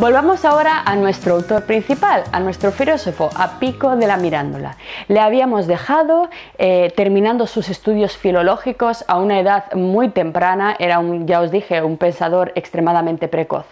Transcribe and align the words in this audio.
Volvamos 0.00 0.46
ahora 0.46 0.82
a 0.86 0.96
nuestro 0.96 1.34
autor 1.34 1.64
principal, 1.66 2.24
a 2.32 2.40
nuestro 2.40 2.72
filósofo, 2.72 3.28
a 3.36 3.58
Pico 3.58 3.96
de 3.96 4.06
la 4.06 4.16
Mirándola. 4.16 4.78
Le 5.08 5.20
habíamos 5.20 5.66
dejado 5.66 6.30
eh, 6.56 6.90
terminando 6.96 7.46
sus 7.46 7.68
estudios 7.68 8.16
filológicos 8.16 9.04
a 9.08 9.18
una 9.18 9.38
edad 9.38 9.70
muy 9.74 10.08
temprana, 10.08 10.74
era 10.78 11.00
un, 11.00 11.26
ya 11.26 11.42
os 11.42 11.50
dije, 11.50 11.82
un 11.82 11.98
pensador 11.98 12.50
extremadamente 12.54 13.28
precoz. 13.28 13.66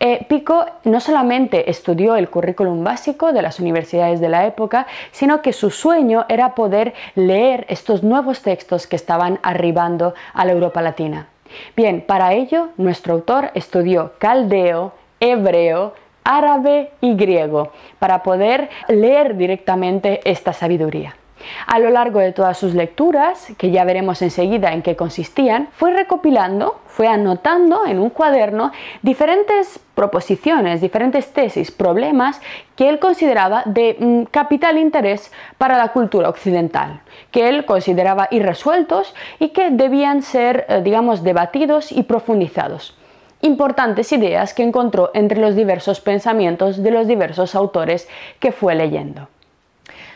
Eh, 0.00 0.26
Pico 0.28 0.66
no 0.82 0.98
solamente 0.98 1.70
estudió 1.70 2.16
el 2.16 2.30
currículum 2.30 2.82
básico 2.82 3.32
de 3.32 3.42
las 3.42 3.60
universidades 3.60 4.18
de 4.18 4.30
la 4.30 4.46
época, 4.46 4.88
sino 5.12 5.40
que 5.40 5.52
su 5.52 5.70
sueño 5.70 6.26
era 6.28 6.56
poder 6.56 6.94
leer 7.14 7.64
estos 7.68 8.02
nuevos 8.02 8.42
textos 8.42 8.88
que 8.88 8.96
estaban 8.96 9.38
arribando 9.44 10.14
a 10.32 10.44
la 10.44 10.50
Europa 10.50 10.82
Latina. 10.82 11.28
Bien, 11.76 12.00
para 12.04 12.32
ello 12.32 12.70
nuestro 12.76 13.14
autor 13.14 13.52
estudió 13.54 14.14
caldeo, 14.18 14.92
hebreo, 15.24 15.94
árabe 16.24 16.92
y 17.00 17.14
griego 17.14 17.72
para 17.98 18.22
poder 18.22 18.68
leer 18.88 19.36
directamente 19.36 20.20
esta 20.24 20.52
sabiduría. 20.52 21.16
A 21.66 21.78
lo 21.78 21.90
largo 21.90 22.20
de 22.20 22.32
todas 22.32 22.56
sus 22.56 22.74
lecturas, 22.74 23.48
que 23.58 23.70
ya 23.70 23.84
veremos 23.84 24.22
enseguida 24.22 24.72
en 24.72 24.80
qué 24.80 24.96
consistían, 24.96 25.68
fue 25.72 25.92
recopilando, 25.92 26.80
fue 26.86 27.06
anotando 27.06 27.84
en 27.86 27.98
un 27.98 28.08
cuaderno 28.08 28.72
diferentes 29.02 29.78
proposiciones, 29.94 30.80
diferentes 30.80 31.34
tesis, 31.34 31.70
problemas 31.70 32.40
que 32.76 32.88
él 32.88 32.98
consideraba 32.98 33.62
de 33.66 33.96
mm, 33.98 34.22
capital 34.30 34.78
interés 34.78 35.30
para 35.58 35.76
la 35.76 35.88
cultura 35.88 36.30
occidental, 36.30 37.02
que 37.30 37.48
él 37.48 37.66
consideraba 37.66 38.28
irresueltos 38.30 39.14
y 39.38 39.50
que 39.50 39.70
debían 39.70 40.22
ser, 40.22 40.64
eh, 40.68 40.80
digamos, 40.82 41.22
debatidos 41.22 41.92
y 41.92 42.04
profundizados 42.04 42.96
importantes 43.44 44.10
ideas 44.12 44.54
que 44.54 44.62
encontró 44.62 45.10
entre 45.12 45.38
los 45.38 45.54
diversos 45.54 46.00
pensamientos 46.00 46.82
de 46.82 46.90
los 46.90 47.06
diversos 47.06 47.54
autores 47.54 48.08
que 48.40 48.52
fue 48.52 48.74
leyendo. 48.74 49.28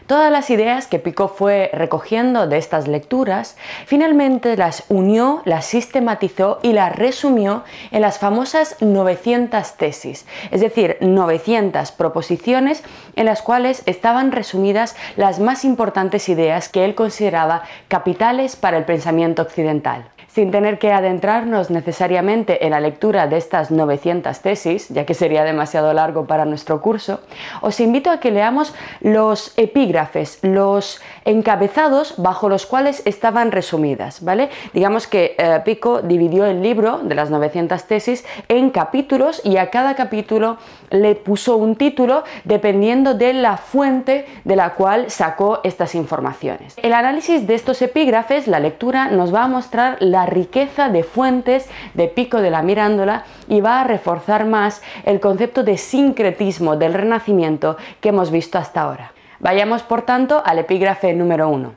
Todas 0.08 0.32
las 0.32 0.48
ideas 0.48 0.86
que 0.86 0.98
Pico 0.98 1.28
fue 1.28 1.68
recogiendo 1.74 2.46
de 2.46 2.56
estas 2.56 2.88
lecturas, 2.88 3.58
finalmente 3.84 4.56
las 4.56 4.84
unió, 4.88 5.42
las 5.44 5.66
sistematizó 5.66 6.60
y 6.62 6.72
las 6.72 6.96
resumió 6.96 7.62
en 7.90 8.00
las 8.00 8.18
famosas 8.18 8.76
900 8.80 9.74
tesis, 9.74 10.24
es 10.50 10.62
decir, 10.62 10.96
900 11.02 11.92
proposiciones 11.92 12.82
en 13.16 13.26
las 13.26 13.42
cuales 13.42 13.82
estaban 13.84 14.32
resumidas 14.32 14.96
las 15.16 15.40
más 15.40 15.66
importantes 15.66 16.30
ideas 16.30 16.70
que 16.70 16.86
él 16.86 16.94
consideraba 16.94 17.64
capitales 17.88 18.56
para 18.56 18.78
el 18.78 18.86
pensamiento 18.86 19.42
occidental. 19.42 20.08
Sin 20.28 20.50
tener 20.50 20.78
que 20.78 20.92
adentrarnos 20.92 21.68
necesariamente 21.70 22.64
en 22.64 22.70
la 22.70 22.80
lectura 22.80 23.26
de 23.26 23.38
estas 23.38 23.70
900 23.70 24.38
tesis, 24.40 24.88
ya 24.88 25.04
que 25.04 25.14
sería 25.14 25.42
demasiado 25.42 25.92
largo 25.92 26.26
para 26.26 26.44
nuestro 26.44 26.80
curso, 26.80 27.20
os 27.60 27.80
invito 27.80 28.10
a 28.10 28.20
que 28.20 28.30
leamos 28.30 28.74
los 29.00 29.52
epígrafes, 29.56 29.97
los 30.42 31.00
encabezados 31.24 32.14
bajo 32.16 32.48
los 32.48 32.66
cuales 32.66 33.02
estaban 33.04 33.52
resumidas, 33.52 34.22
¿vale? 34.22 34.50
Digamos 34.72 35.06
que 35.06 35.34
eh, 35.38 35.60
Pico 35.64 36.02
dividió 36.02 36.44
el 36.46 36.62
libro 36.62 36.98
de 37.02 37.14
las 37.14 37.30
900 37.30 37.84
tesis 37.84 38.24
en 38.48 38.70
capítulos 38.70 39.40
y 39.44 39.56
a 39.56 39.70
cada 39.70 39.94
capítulo 39.94 40.58
le 40.90 41.14
puso 41.14 41.56
un 41.56 41.76
título 41.76 42.24
dependiendo 42.44 43.14
de 43.14 43.32
la 43.32 43.56
fuente 43.56 44.26
de 44.44 44.56
la 44.56 44.74
cual 44.74 45.10
sacó 45.10 45.60
estas 45.64 45.94
informaciones. 45.94 46.74
El 46.82 46.92
análisis 46.92 47.46
de 47.46 47.54
estos 47.54 47.82
epígrafes, 47.82 48.46
la 48.46 48.60
lectura, 48.60 49.08
nos 49.08 49.34
va 49.34 49.44
a 49.44 49.48
mostrar 49.48 49.96
la 50.00 50.26
riqueza 50.26 50.88
de 50.88 51.02
fuentes 51.02 51.68
de 51.94 52.08
Pico 52.08 52.40
de 52.40 52.50
la 52.50 52.62
Mirándola 52.62 53.24
y 53.48 53.60
va 53.60 53.80
a 53.80 53.84
reforzar 53.84 54.46
más 54.46 54.82
el 55.04 55.20
concepto 55.20 55.62
de 55.62 55.76
sincretismo 55.76 56.76
del 56.76 56.94
Renacimiento 56.94 57.76
que 58.00 58.10
hemos 58.10 58.30
visto 58.30 58.58
hasta 58.58 58.82
ahora. 58.82 59.12
Vayamos 59.40 59.82
por 59.82 60.02
tanto 60.02 60.42
al 60.44 60.58
epígrafe 60.58 61.12
número 61.14 61.48
1. 61.48 61.74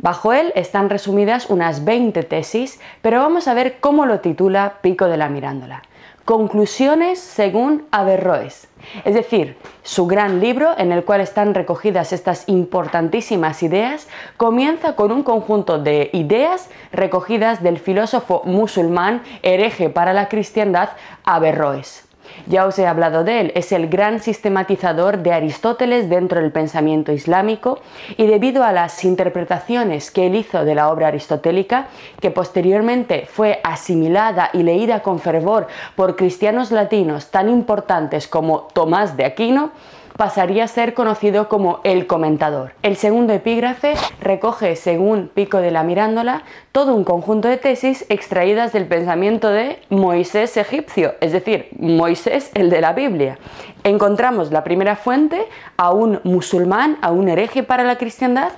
Bajo 0.00 0.32
él 0.32 0.52
están 0.56 0.90
resumidas 0.90 1.48
unas 1.48 1.84
20 1.84 2.24
tesis, 2.24 2.80
pero 3.02 3.20
vamos 3.20 3.46
a 3.46 3.54
ver 3.54 3.78
cómo 3.78 4.04
lo 4.04 4.20
titula 4.20 4.74
Pico 4.80 5.06
de 5.06 5.16
la 5.16 5.28
Mirándola. 5.28 5.82
Conclusiones 6.24 7.20
según 7.20 7.86
Averroes, 7.90 8.68
es 9.04 9.14
decir, 9.14 9.56
su 9.82 10.06
gran 10.06 10.40
libro 10.40 10.74
en 10.76 10.92
el 10.92 11.04
cual 11.04 11.20
están 11.20 11.54
recogidas 11.54 12.12
estas 12.12 12.48
importantísimas 12.48 13.62
ideas, 13.62 14.08
comienza 14.36 14.94
con 14.94 15.10
un 15.10 15.22
conjunto 15.22 15.78
de 15.78 16.10
ideas 16.12 16.68
recogidas 16.92 17.62
del 17.62 17.78
filósofo 17.78 18.42
musulmán 18.44 19.22
hereje 19.42 19.88
para 19.88 20.12
la 20.12 20.28
cristiandad 20.28 20.90
Averroes. 21.24 22.07
Ya 22.46 22.66
os 22.66 22.78
he 22.78 22.86
hablado 22.86 23.24
de 23.24 23.40
él, 23.40 23.52
es 23.54 23.72
el 23.72 23.88
gran 23.88 24.20
sistematizador 24.20 25.18
de 25.18 25.32
Aristóteles 25.32 26.08
dentro 26.08 26.40
del 26.40 26.52
pensamiento 26.52 27.12
islámico 27.12 27.80
y 28.16 28.26
debido 28.26 28.64
a 28.64 28.72
las 28.72 29.04
interpretaciones 29.04 30.10
que 30.10 30.26
él 30.26 30.34
hizo 30.34 30.64
de 30.64 30.74
la 30.74 30.90
obra 30.90 31.08
aristotélica, 31.08 31.88
que 32.20 32.30
posteriormente 32.30 33.26
fue 33.30 33.60
asimilada 33.64 34.50
y 34.52 34.62
leída 34.62 35.02
con 35.02 35.18
fervor 35.18 35.66
por 35.96 36.16
cristianos 36.16 36.70
latinos 36.70 37.30
tan 37.30 37.48
importantes 37.48 38.28
como 38.28 38.68
Tomás 38.72 39.16
de 39.16 39.24
Aquino, 39.24 39.72
pasaría 40.18 40.64
a 40.64 40.68
ser 40.68 40.94
conocido 40.94 41.48
como 41.48 41.78
el 41.84 42.08
comentador. 42.08 42.72
El 42.82 42.96
segundo 42.96 43.32
epígrafe 43.32 43.94
recoge, 44.20 44.74
según 44.74 45.30
Pico 45.32 45.58
de 45.58 45.70
la 45.70 45.84
Mirándola, 45.84 46.42
todo 46.72 46.92
un 46.96 47.04
conjunto 47.04 47.46
de 47.46 47.56
tesis 47.56 48.04
extraídas 48.08 48.72
del 48.72 48.86
pensamiento 48.86 49.48
de 49.50 49.78
Moisés 49.90 50.56
egipcio, 50.56 51.14
es 51.20 51.30
decir, 51.30 51.68
Moisés 51.78 52.50
el 52.54 52.68
de 52.68 52.80
la 52.80 52.94
Biblia. 52.94 53.38
Encontramos 53.84 54.50
la 54.50 54.64
primera 54.64 54.96
fuente 54.96 55.46
a 55.76 55.92
un 55.92 56.20
musulmán, 56.24 56.98
a 57.00 57.12
un 57.12 57.28
hereje 57.28 57.62
para 57.62 57.84
la 57.84 57.96
cristiandad, 57.96 58.50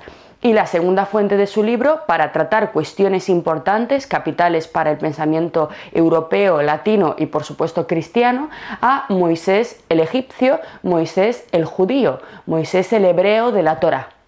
y 0.43 0.53
la 0.53 0.67
segunda 0.67 1.07
fuente 1.07 1.37
de 1.37 1.47
su 1.47 1.63
libro 1.63 2.01
para 2.07 2.33
tratar 2.33 2.73
cuestiones 2.73 3.29
importantes, 3.29 4.07
capitales 4.07 4.69
para 4.69 4.91
el 4.91 4.99
pensamiento 4.99 5.69
europeo, 5.93 6.63
latino 6.63 7.15
y 7.19 7.27
por 7.27 7.45
supuesto 7.45 7.87
cristiano, 7.87 8.51
a 8.81 9.07
Moisés 9.09 9.83
el 9.89 10.01
egipcio, 10.01 10.61
Moisés 10.83 11.47
el 11.53 11.65
judío, 11.65 12.21
Moisés 12.47 12.93
el 12.93 13.05
hebreo 13.05 13.53
de 13.53 13.63
la 13.63 13.81
Torah. 13.81 14.20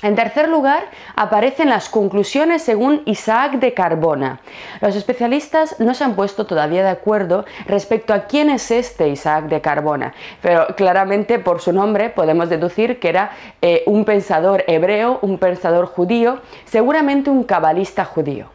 En 0.00 0.14
tercer 0.14 0.48
lugar, 0.48 0.84
aparecen 1.16 1.68
las 1.68 1.88
conclusiones 1.88 2.62
según 2.62 3.02
Isaac 3.04 3.54
de 3.54 3.74
Carbona. 3.74 4.40
Los 4.80 4.94
especialistas 4.94 5.80
no 5.80 5.92
se 5.92 6.04
han 6.04 6.14
puesto 6.14 6.46
todavía 6.46 6.84
de 6.84 6.90
acuerdo 6.90 7.44
respecto 7.66 8.14
a 8.14 8.26
quién 8.26 8.48
es 8.48 8.70
este 8.70 9.08
Isaac 9.08 9.46
de 9.46 9.60
Carbona, 9.60 10.14
pero 10.40 10.68
claramente 10.76 11.40
por 11.40 11.60
su 11.60 11.72
nombre 11.72 12.10
podemos 12.10 12.48
deducir 12.48 13.00
que 13.00 13.08
era 13.08 13.32
eh, 13.60 13.82
un 13.86 14.04
pensador 14.04 14.62
hebreo, 14.68 15.18
un 15.22 15.38
pensador 15.38 15.86
judío, 15.86 16.42
seguramente 16.64 17.30
un 17.30 17.42
cabalista 17.42 18.04
judío. 18.04 18.46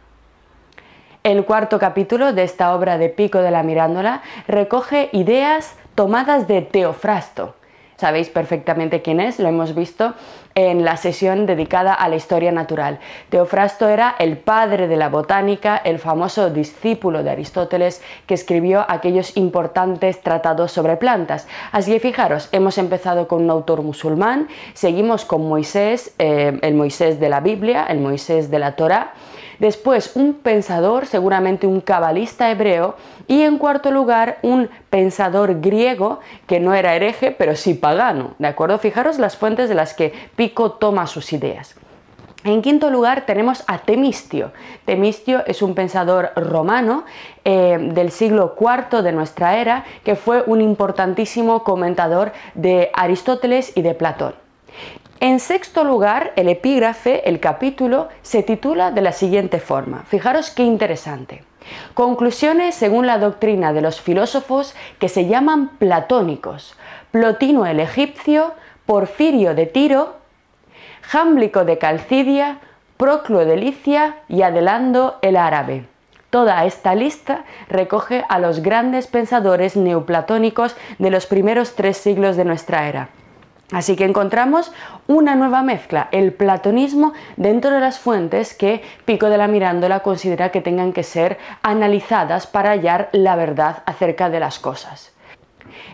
El 1.24 1.44
cuarto 1.44 1.78
capítulo 1.78 2.32
de 2.32 2.42
esta 2.42 2.74
obra 2.74 2.96
de 2.96 3.10
Pico 3.10 3.40
de 3.40 3.50
la 3.50 3.62
Mirándola 3.62 4.22
recoge 4.48 5.10
ideas 5.12 5.74
tomadas 5.94 6.48
de 6.48 6.62
Teofrasto. 6.62 7.54
Sabéis 7.96 8.28
perfectamente 8.28 9.02
quién 9.02 9.20
es, 9.20 9.38
lo 9.38 9.48
hemos 9.48 9.74
visto 9.74 10.14
en 10.54 10.84
la 10.84 10.96
sesión 10.96 11.46
dedicada 11.46 11.94
a 11.94 12.08
la 12.08 12.16
historia 12.16 12.52
natural. 12.52 12.98
Teofrasto 13.28 13.88
era 13.88 14.14
el 14.18 14.36
padre 14.36 14.88
de 14.88 14.96
la 14.96 15.08
botánica, 15.08 15.76
el 15.76 15.98
famoso 15.98 16.50
discípulo 16.50 17.22
de 17.22 17.30
Aristóteles 17.30 18.02
que 18.26 18.34
escribió 18.34 18.84
aquellos 18.88 19.36
importantes 19.36 20.20
tratados 20.20 20.72
sobre 20.72 20.96
plantas. 20.96 21.48
Así 21.72 21.92
que 21.92 22.00
fijaros, 22.00 22.48
hemos 22.52 22.78
empezado 22.78 23.26
con 23.26 23.42
un 23.42 23.50
autor 23.50 23.82
musulmán, 23.82 24.48
seguimos 24.74 25.24
con 25.24 25.48
Moisés, 25.48 26.14
eh, 26.18 26.58
el 26.62 26.74
Moisés 26.74 27.20
de 27.20 27.28
la 27.28 27.40
Biblia, 27.40 27.84
el 27.88 28.00
Moisés 28.00 28.50
de 28.50 28.58
la 28.58 28.76
Torah, 28.76 29.12
después 29.58 30.12
un 30.14 30.34
pensador, 30.34 31.06
seguramente 31.06 31.66
un 31.66 31.80
cabalista 31.80 32.50
hebreo, 32.50 32.96
y 33.26 33.42
en 33.42 33.58
cuarto 33.58 33.90
lugar 33.90 34.38
un 34.42 34.68
pensador 34.90 35.60
griego 35.60 36.20
que 36.46 36.60
no 36.60 36.74
era 36.74 36.94
hereje, 36.94 37.30
pero 37.30 37.56
sí 37.56 37.74
pagano. 37.74 38.34
¿De 38.38 38.48
acuerdo? 38.48 38.78
Fijaros 38.78 39.18
las 39.18 39.36
fuentes 39.36 39.68
de 39.68 39.74
las 39.74 39.94
que 39.94 40.12
Pico 40.36 40.72
toma 40.72 41.06
sus 41.06 41.32
ideas. 41.32 41.76
En 42.44 42.60
quinto 42.60 42.90
lugar 42.90 43.24
tenemos 43.24 43.64
a 43.66 43.78
Temistio. 43.78 44.52
Temistio 44.84 45.42
es 45.46 45.62
un 45.62 45.74
pensador 45.74 46.32
romano 46.36 47.04
eh, 47.44 47.78
del 47.80 48.10
siglo 48.10 48.54
IV 48.60 49.02
de 49.02 49.12
nuestra 49.12 49.56
era 49.56 49.84
que 50.04 50.14
fue 50.14 50.42
un 50.46 50.60
importantísimo 50.60 51.64
comentador 51.64 52.32
de 52.54 52.90
Aristóteles 52.92 53.72
y 53.74 53.80
de 53.80 53.94
Platón. 53.94 54.34
En 55.20 55.40
sexto 55.40 55.84
lugar, 55.84 56.34
el 56.36 56.50
epígrafe, 56.50 57.26
el 57.26 57.40
capítulo, 57.40 58.08
se 58.20 58.42
titula 58.42 58.90
de 58.90 59.00
la 59.00 59.12
siguiente 59.12 59.58
forma. 59.58 60.04
Fijaros 60.06 60.50
qué 60.50 60.64
interesante. 60.64 61.44
Conclusiones 61.94 62.74
según 62.74 63.06
la 63.06 63.18
doctrina 63.18 63.72
de 63.72 63.80
los 63.80 64.00
filósofos 64.00 64.74
que 64.98 65.08
se 65.08 65.26
llaman 65.26 65.68
platónicos. 65.78 66.76
Plotino 67.10 67.66
el 67.66 67.80
egipcio, 67.80 68.52
Porfirio 68.86 69.54
de 69.54 69.66
Tiro, 69.66 70.16
Jámblico 71.02 71.64
de 71.64 71.78
Calcidia, 71.78 72.58
Proclo 72.96 73.44
de 73.44 73.56
Licia 73.56 74.16
y 74.28 74.42
Adelando 74.42 75.18
el 75.22 75.36
árabe. 75.36 75.86
Toda 76.30 76.64
esta 76.64 76.94
lista 76.94 77.44
recoge 77.68 78.24
a 78.28 78.38
los 78.38 78.60
grandes 78.60 79.06
pensadores 79.06 79.76
neoplatónicos 79.76 80.76
de 80.98 81.10
los 81.10 81.26
primeros 81.26 81.76
tres 81.76 81.96
siglos 81.96 82.36
de 82.36 82.44
nuestra 82.44 82.88
era. 82.88 83.08
Así 83.74 83.96
que 83.96 84.04
encontramos 84.04 84.72
una 85.08 85.34
nueva 85.34 85.64
mezcla, 85.64 86.08
el 86.12 86.32
platonismo 86.32 87.12
dentro 87.36 87.72
de 87.72 87.80
las 87.80 87.98
fuentes 87.98 88.54
que 88.54 88.82
Pico 89.04 89.28
de 89.28 89.36
la 89.36 89.48
Mirándola 89.48 89.98
considera 90.00 90.50
que 90.50 90.60
tengan 90.60 90.92
que 90.92 91.02
ser 91.02 91.38
analizadas 91.62 92.46
para 92.46 92.70
hallar 92.70 93.08
la 93.10 93.34
verdad 93.34 93.82
acerca 93.84 94.30
de 94.30 94.38
las 94.38 94.60
cosas. 94.60 95.13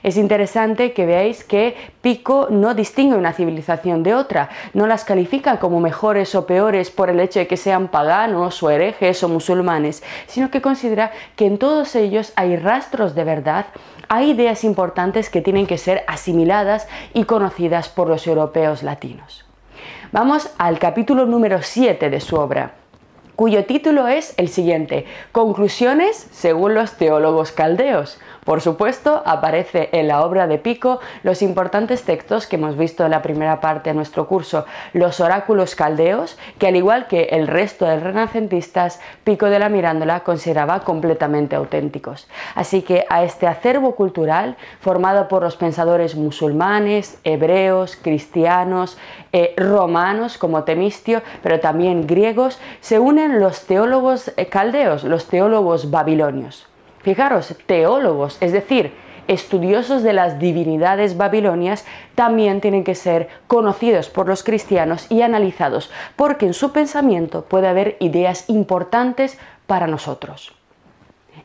Es 0.03 0.17
interesante 0.17 0.93
que 0.93 1.07
veáis 1.07 1.45
que 1.45 1.77
Pico 2.03 2.49
no 2.51 2.75
distingue 2.75 3.17
una 3.17 3.33
civilización 3.33 4.03
de 4.03 4.15
otra, 4.15 4.49
no 4.75 4.87
las 4.87 5.05
califica 5.05 5.59
como 5.59 5.81
mejores 5.81 6.35
o 6.35 6.47
peores 6.47 6.91
por 6.91 7.11
el 7.11 7.21
hecho 7.21 7.39
de 7.39 7.47
que 7.47 7.57
sean 7.57 7.89
paganos 7.89 8.63
o 8.63 8.71
herejes 8.71 9.23
o 9.23 9.29
musulmanes, 9.29 10.03
sino 10.27 10.51
que 10.51 10.63
considera 10.63 11.13
que 11.37 11.47
en 11.47 11.59
todos 11.59 11.95
ellos 11.95 12.33
hay 12.37 12.57
rastros 12.57 13.15
de 13.15 13.25
verdad, 13.25 13.67
hay 14.09 14.31
ideas 14.31 14.65
importantes 14.65 15.31
que 15.31 15.43
tienen 15.43 15.67
que 15.67 15.79
ser 15.79 16.05
asimiladas 16.07 16.89
y 17.15 17.25
conocidas 17.25 17.89
por 17.89 18.09
los 18.09 18.27
europeos 18.27 18.83
latinos. 18.83 19.45
Vamos 20.13 20.51
al 20.59 20.79
capítulo 20.79 21.27
número 21.27 21.63
7 21.63 22.11
de 22.11 22.21
su 22.21 22.37
obra 22.37 22.75
cuyo 23.41 23.65
título 23.65 24.07
es 24.07 24.35
el 24.37 24.51
siguiente, 24.51 25.07
Conclusiones 25.33 26.29
según 26.31 26.75
los 26.75 26.99
teólogos 26.99 27.53
caldeos. 27.53 28.19
Por 28.51 28.63
supuesto, 28.63 29.23
aparece 29.27 29.91
en 29.93 30.09
la 30.09 30.25
obra 30.25 30.49
de 30.49 30.59
Pico 30.59 30.99
los 31.23 31.41
importantes 31.41 32.03
textos 32.03 32.49
que 32.49 32.57
hemos 32.57 32.77
visto 32.77 33.05
en 33.05 33.13
la 33.13 33.23
primera 33.23 33.61
parte 33.61 33.91
de 33.91 33.95
nuestro 33.95 34.27
curso, 34.27 34.67
los 34.93 35.21
oráculos 35.21 35.77
caldeos, 35.77 36.37
que 36.59 36.67
al 36.67 36.75
igual 36.75 37.07
que 37.07 37.29
el 37.31 37.47
resto 37.47 37.87
de 37.87 38.01
renacentistas, 38.01 39.01
Pico 39.23 39.47
de 39.47 39.61
la 39.61 39.69
Mirándola 39.69 40.25
consideraba 40.25 40.81
completamente 40.81 41.55
auténticos. 41.55 42.27
Así 42.57 42.83
que 42.83 43.07
a 43.09 43.23
este 43.23 43.47
acervo 43.47 43.95
cultural, 43.95 44.57
formado 44.81 45.29
por 45.29 45.45
los 45.45 45.57
pensadores 45.57 46.17
musulmanes, 46.17 47.21
hebreos, 47.23 47.97
cristianos, 48.03 48.99
eh, 49.33 49.55
romanos 49.57 50.39
como 50.39 50.65
Temistio, 50.65 51.23
pero 51.45 51.61
también 51.61 52.09
griegos, 52.09 52.59
se 52.81 52.99
unen 52.99 53.39
los 53.39 53.67
teólogos 53.67 54.33
eh, 54.37 54.47
caldeos, 54.47 55.05
los 55.05 55.27
teólogos 55.27 55.93
babilonios. 55.93 56.70
Fijaros, 57.03 57.57
teólogos, 57.67 58.37
es 58.41 58.53
decir, 58.53 58.93
estudiosos 59.29 60.03
de 60.03 60.13
las 60.13 60.39
divinidades 60.39 61.17
babilonias, 61.17 61.87
también 62.15 62.61
tienen 62.61 62.85
que 62.85 62.95
ser 62.95 63.29
conocidos 63.47 64.09
por 64.09 64.27
los 64.27 64.43
cristianos 64.43 65.07
y 65.11 65.23
analizados, 65.23 65.91
porque 66.17 66.47
en 66.47 66.55
su 66.55 66.73
pensamiento 66.73 67.45
puede 67.45 67.69
haber 67.69 67.97
ideas 68.01 68.49
importantes 68.49 69.39
para 69.67 69.87
nosotros. 69.87 70.53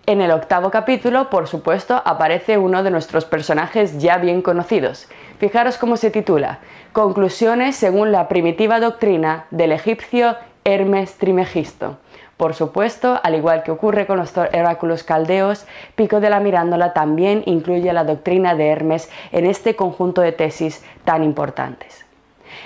En 0.07 0.21
el 0.21 0.31
octavo 0.31 0.71
capítulo, 0.71 1.29
por 1.29 1.47
supuesto, 1.47 2.01
aparece 2.05 2.57
uno 2.57 2.83
de 2.83 2.91
nuestros 2.91 3.25
personajes 3.25 3.99
ya 3.99 4.17
bien 4.17 4.41
conocidos. 4.41 5.07
Fijaros 5.39 5.77
cómo 5.77 5.97
se 5.97 6.11
titula, 6.11 6.59
Conclusiones 6.91 7.75
según 7.75 8.11
la 8.11 8.27
primitiva 8.27 8.79
doctrina 8.79 9.45
del 9.51 9.71
egipcio 9.71 10.37
Hermes 10.63 11.15
Trimegisto. 11.17 11.97
Por 12.37 12.53
supuesto, 12.53 13.19
al 13.23 13.35
igual 13.35 13.63
que 13.63 13.71
ocurre 13.71 14.05
con 14.05 14.17
los 14.17 14.37
oráculos 14.37 15.03
caldeos, 15.03 15.65
Pico 15.95 16.19
de 16.19 16.29
la 16.29 16.41
Mirándola 16.41 16.93
también 16.93 17.43
incluye 17.45 17.93
la 17.93 18.03
doctrina 18.03 18.55
de 18.55 18.67
Hermes 18.67 19.09
en 19.31 19.45
este 19.45 19.75
conjunto 19.75 20.21
de 20.21 20.33
tesis 20.33 20.83
tan 21.05 21.23
importantes. 21.23 22.05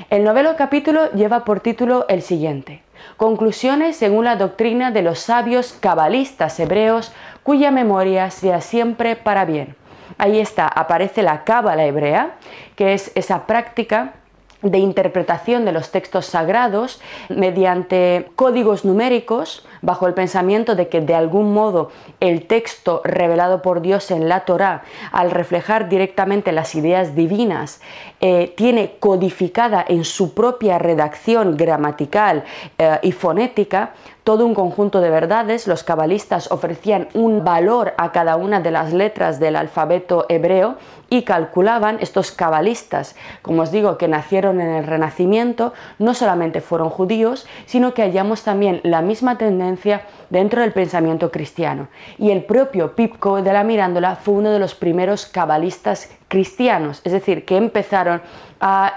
El 0.09 0.23
novelo 0.23 0.55
capítulo 0.55 1.11
lleva 1.11 1.45
por 1.45 1.59
título 1.59 2.05
el 2.09 2.21
siguiente, 2.21 2.81
Conclusiones 3.17 3.95
según 3.95 4.25
la 4.25 4.35
doctrina 4.35 4.91
de 4.91 5.01
los 5.01 5.19
sabios 5.19 5.73
cabalistas 5.79 6.59
hebreos 6.59 7.11
cuya 7.43 7.71
memoria 7.71 8.29
sea 8.31 8.61
siempre 8.61 9.15
para 9.15 9.45
bien. 9.45 9.75
Ahí 10.17 10.39
está, 10.39 10.67
aparece 10.67 11.21
la 11.23 11.43
cábala 11.43 11.85
hebrea, 11.85 12.35
que 12.75 12.93
es 12.93 13.11
esa 13.15 13.45
práctica 13.45 14.13
de 14.61 14.77
interpretación 14.77 15.63
de 15.65 15.71
los 15.71 15.91
textos 15.91 16.25
sagrados 16.25 16.99
mediante 17.29 18.29
códigos 18.35 18.83
numéricos 18.83 19.65
bajo 19.81 20.07
el 20.07 20.13
pensamiento 20.13 20.75
de 20.75 20.89
que 20.89 20.99
de 20.99 21.15
algún 21.15 21.53
modo 21.53 21.91
el 22.19 22.45
texto 22.45 23.01
revelado 23.05 23.61
por 23.61 23.81
Dios 23.81 24.11
en 24.11 24.27
la 24.27 24.41
Torá, 24.41 24.83
al 25.11 25.31
reflejar 25.31 25.87
directamente 25.87 26.51
las 26.51 26.75
ideas 26.75 27.15
divinas, 27.15 27.81
eh, 28.19 28.53
tiene 28.57 28.95
codificada 28.99 29.85
en 29.87 30.03
su 30.03 30.33
propia 30.33 30.77
redacción 30.77 31.55
gramatical 31.55 32.43
eh, 32.77 32.99
y 33.01 33.13
fonética 33.13 33.93
todo 34.23 34.45
un 34.45 34.53
conjunto 34.53 35.01
de 35.01 35.09
verdades. 35.09 35.67
Los 35.67 35.83
cabalistas 35.83 36.51
ofrecían 36.51 37.07
un 37.13 37.43
valor 37.43 37.93
a 37.97 38.11
cada 38.11 38.35
una 38.35 38.59
de 38.59 38.71
las 38.71 38.93
letras 38.93 39.39
del 39.39 39.55
alfabeto 39.55 40.25
hebreo 40.29 40.75
y 41.09 41.23
calculaban 41.23 41.97
estos 42.01 42.31
cabalistas, 42.31 43.15
como 43.41 43.63
os 43.63 43.71
digo, 43.71 43.97
que 43.97 44.07
nacieron 44.07 44.61
en 44.61 44.69
el 44.69 44.85
Renacimiento, 44.85 45.73
no 45.97 46.13
solamente 46.13 46.61
fueron 46.61 46.89
judíos, 46.89 47.47
sino 47.65 47.93
que 47.93 48.03
hallamos 48.03 48.43
también 48.43 48.81
la 48.83 49.01
misma 49.01 49.37
tendencia 49.37 50.03
dentro 50.29 50.61
del 50.61 50.73
pensamiento 50.73 51.31
cristiano. 51.31 51.87
Y 52.17 52.31
el 52.31 52.43
propio 52.43 52.95
Pipco 52.95 53.41
de 53.41 53.53
la 53.53 53.63
Mirándola 53.63 54.15
fue 54.15 54.35
uno 54.35 54.51
de 54.51 54.59
los 54.59 54.75
primeros 54.75 55.25
cabalistas 55.25 56.09
cristianos, 56.27 57.01
es 57.03 57.11
decir, 57.11 57.45
que 57.45 57.57
empezaron 57.57 58.21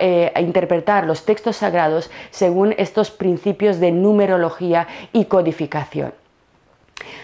eh, 0.00 0.32
a, 0.34 0.40
interpretar 0.40 1.06
los 1.06 1.24
textos 1.24 1.56
sagrados 1.56 2.10
según 2.30 2.74
estos 2.78 3.10
principios 3.10 3.78
de 3.78 3.92
numerología 3.92 4.88
y 5.12 5.26
codificación. 5.26 6.12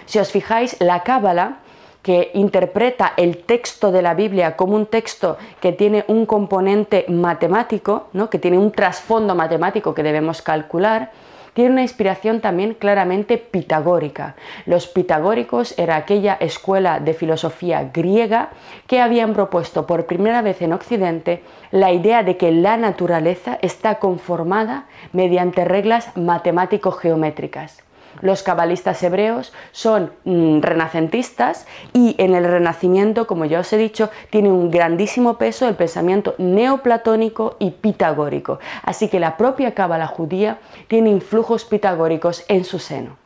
Si 0.06 0.18
os 0.18 0.30
fijáis, 0.30 0.76
la 0.80 1.02
Cábala 1.02 1.58
que 2.02 2.30
interpreta 2.34 3.12
el 3.16 3.38
texto 3.38 3.90
de 3.92 4.02
la 4.02 4.14
Biblia 4.14 4.56
como 4.56 4.76
un 4.76 4.86
texto 4.86 5.36
que 5.60 5.72
tiene 5.72 6.04
un 6.08 6.26
componente 6.26 7.04
matemático, 7.08 8.08
¿no? 8.12 8.30
que 8.30 8.38
tiene 8.38 8.58
un 8.58 8.72
trasfondo 8.72 9.34
matemático 9.34 9.94
que 9.94 10.02
debemos 10.02 10.42
calcular, 10.42 11.10
tiene 11.58 11.72
una 11.72 11.82
inspiración 11.82 12.40
también 12.40 12.74
claramente 12.74 13.36
pitagórica. 13.36 14.36
Los 14.64 14.86
pitagóricos 14.86 15.76
era 15.76 15.96
aquella 15.96 16.34
escuela 16.34 17.00
de 17.00 17.14
filosofía 17.14 17.90
griega 17.92 18.50
que 18.86 19.00
habían 19.00 19.34
propuesto 19.34 19.84
por 19.84 20.06
primera 20.06 20.40
vez 20.40 20.62
en 20.62 20.72
Occidente 20.72 21.42
la 21.72 21.90
idea 21.90 22.22
de 22.22 22.36
que 22.36 22.52
la 22.52 22.76
naturaleza 22.76 23.58
está 23.60 23.96
conformada 23.96 24.86
mediante 25.12 25.64
reglas 25.64 26.16
matemático-geométricas. 26.16 27.87
Los 28.20 28.42
cabalistas 28.42 29.02
hebreos 29.02 29.52
son 29.72 30.12
mm, 30.24 30.60
renacentistas 30.60 31.66
y 31.92 32.14
en 32.18 32.34
el 32.34 32.44
renacimiento, 32.44 33.26
como 33.26 33.44
ya 33.44 33.60
os 33.60 33.72
he 33.72 33.76
dicho, 33.76 34.10
tiene 34.30 34.50
un 34.50 34.70
grandísimo 34.70 35.38
peso 35.38 35.68
el 35.68 35.74
pensamiento 35.74 36.34
neoplatónico 36.38 37.56
y 37.58 37.70
pitagórico. 37.70 38.58
Así 38.82 39.08
que 39.08 39.20
la 39.20 39.36
propia 39.36 39.74
cábala 39.74 40.06
judía 40.06 40.58
tiene 40.88 41.10
influjos 41.10 41.64
pitagóricos 41.64 42.44
en 42.48 42.64
su 42.64 42.78
seno. 42.78 43.16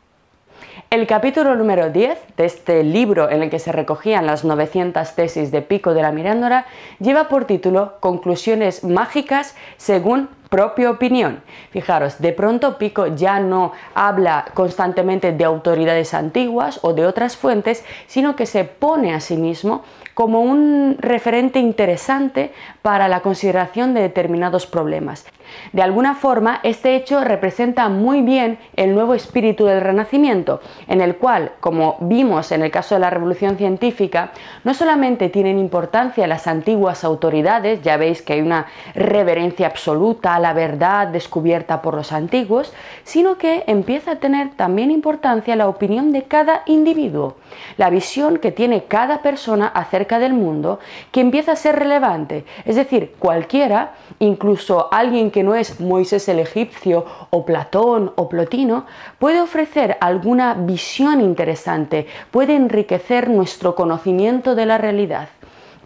El 0.89 1.07
capítulo 1.07 1.55
número 1.55 1.89
10 1.89 2.19
de 2.37 2.45
este 2.45 2.83
libro 2.83 3.29
en 3.31 3.41
el 3.41 3.49
que 3.49 3.57
se 3.57 3.71
recogían 3.71 4.27
las 4.27 4.43
900 4.43 5.15
tesis 5.15 5.49
de 5.49 5.63
Pico 5.63 5.95
de 5.95 6.03
la 6.03 6.11
Mirándora 6.11 6.67
lleva 6.99 7.29
por 7.29 7.45
título 7.45 7.93
Conclusiones 7.99 8.83
mágicas 8.83 9.55
según 9.77 10.29
propia 10.53 10.91
opinión. 10.91 11.41
Fijaros, 11.71 12.19
de 12.19 12.31
pronto 12.31 12.77
Pico 12.77 13.07
ya 13.07 13.39
no 13.39 13.71
habla 13.95 14.45
constantemente 14.53 15.31
de 15.31 15.45
autoridades 15.45 16.13
antiguas 16.13 16.77
o 16.83 16.93
de 16.93 17.07
otras 17.07 17.35
fuentes, 17.35 17.83
sino 18.05 18.35
que 18.35 18.45
se 18.45 18.63
pone 18.63 19.15
a 19.15 19.19
sí 19.19 19.35
mismo 19.35 19.81
como 20.13 20.41
un 20.41 20.97
referente 20.99 21.57
interesante 21.57 22.53
para 22.83 23.07
la 23.07 23.21
consideración 23.21 23.95
de 23.95 24.01
determinados 24.01 24.67
problemas. 24.67 25.25
De 25.71 25.81
alguna 25.81 26.15
forma, 26.15 26.59
este 26.63 26.95
hecho 26.95 27.23
representa 27.23 27.89
muy 27.89 28.21
bien 28.21 28.57
el 28.75 28.93
nuevo 28.93 29.13
espíritu 29.13 29.65
del 29.65 29.81
Renacimiento, 29.81 30.61
en 30.87 31.01
el 31.01 31.17
cual, 31.17 31.51
como 31.59 31.97
vimos 31.99 32.51
en 32.51 32.63
el 32.63 32.71
caso 32.71 32.95
de 32.95 33.01
la 33.01 33.09
Revolución 33.09 33.57
Científica, 33.57 34.31
no 34.63 34.73
solamente 34.73 35.29
tienen 35.29 35.59
importancia 35.59 36.27
las 36.27 36.47
antiguas 36.47 37.03
autoridades, 37.03 37.81
ya 37.81 37.97
veis 37.97 38.21
que 38.21 38.33
hay 38.33 38.41
una 38.41 38.67
reverencia 38.95 39.67
absoluta 39.67 40.39
la 40.43 40.51
verdad 40.51 41.07
descubierta 41.07 41.81
por 41.81 41.95
los 41.95 42.11
antiguos, 42.11 42.73
sino 43.05 43.37
que 43.37 43.63
empieza 43.65 44.11
a 44.11 44.15
tener 44.17 44.51
también 44.55 44.91
importancia 44.91 45.55
la 45.55 45.69
opinión 45.69 46.11
de 46.11 46.23
cada 46.23 46.63
individuo, 46.65 47.37
la 47.77 47.89
visión 47.89 48.39
que 48.39 48.51
tiene 48.51 48.83
cada 48.83 49.21
persona 49.21 49.67
acerca 49.67 50.19
del 50.19 50.33
mundo, 50.33 50.79
que 51.13 51.21
empieza 51.21 51.53
a 51.53 51.55
ser 51.55 51.77
relevante, 51.79 52.43
es 52.65 52.75
decir, 52.75 53.15
cualquiera, 53.19 53.93
incluso 54.19 54.89
alguien 54.91 55.31
que 55.31 55.43
no 55.43 55.55
es 55.55 55.79
Moisés 55.79 56.27
el 56.27 56.39
egipcio 56.39 57.05
o 57.29 57.45
Platón 57.45 58.11
o 58.17 58.27
Plotino, 58.27 58.85
puede 59.19 59.39
ofrecer 59.39 59.97
alguna 60.01 60.55
visión 60.55 61.21
interesante, 61.21 62.05
puede 62.31 62.53
enriquecer 62.53 63.29
nuestro 63.29 63.75
conocimiento 63.75 64.55
de 64.55 64.65
la 64.65 64.77
realidad. 64.77 65.29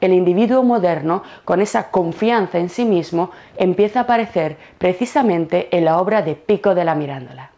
El 0.02 0.14
individuo 0.14 0.64
moderno, 0.64 1.24
con 1.46 1.62
esa 1.62 1.90
confianza 1.90 2.60
en 2.60 2.70
sí 2.70 2.86
mismo, 2.86 3.32
empieza 3.58 4.00
a 4.00 4.04
aparecer 4.04 4.58
precisamente 4.78 5.76
en 5.76 5.86
la 5.86 6.00
obra 6.00 6.22
de 6.22 6.36
Pico 6.36 6.76
de 6.76 6.86
la 6.86 6.96
Mirándola. 6.96 7.52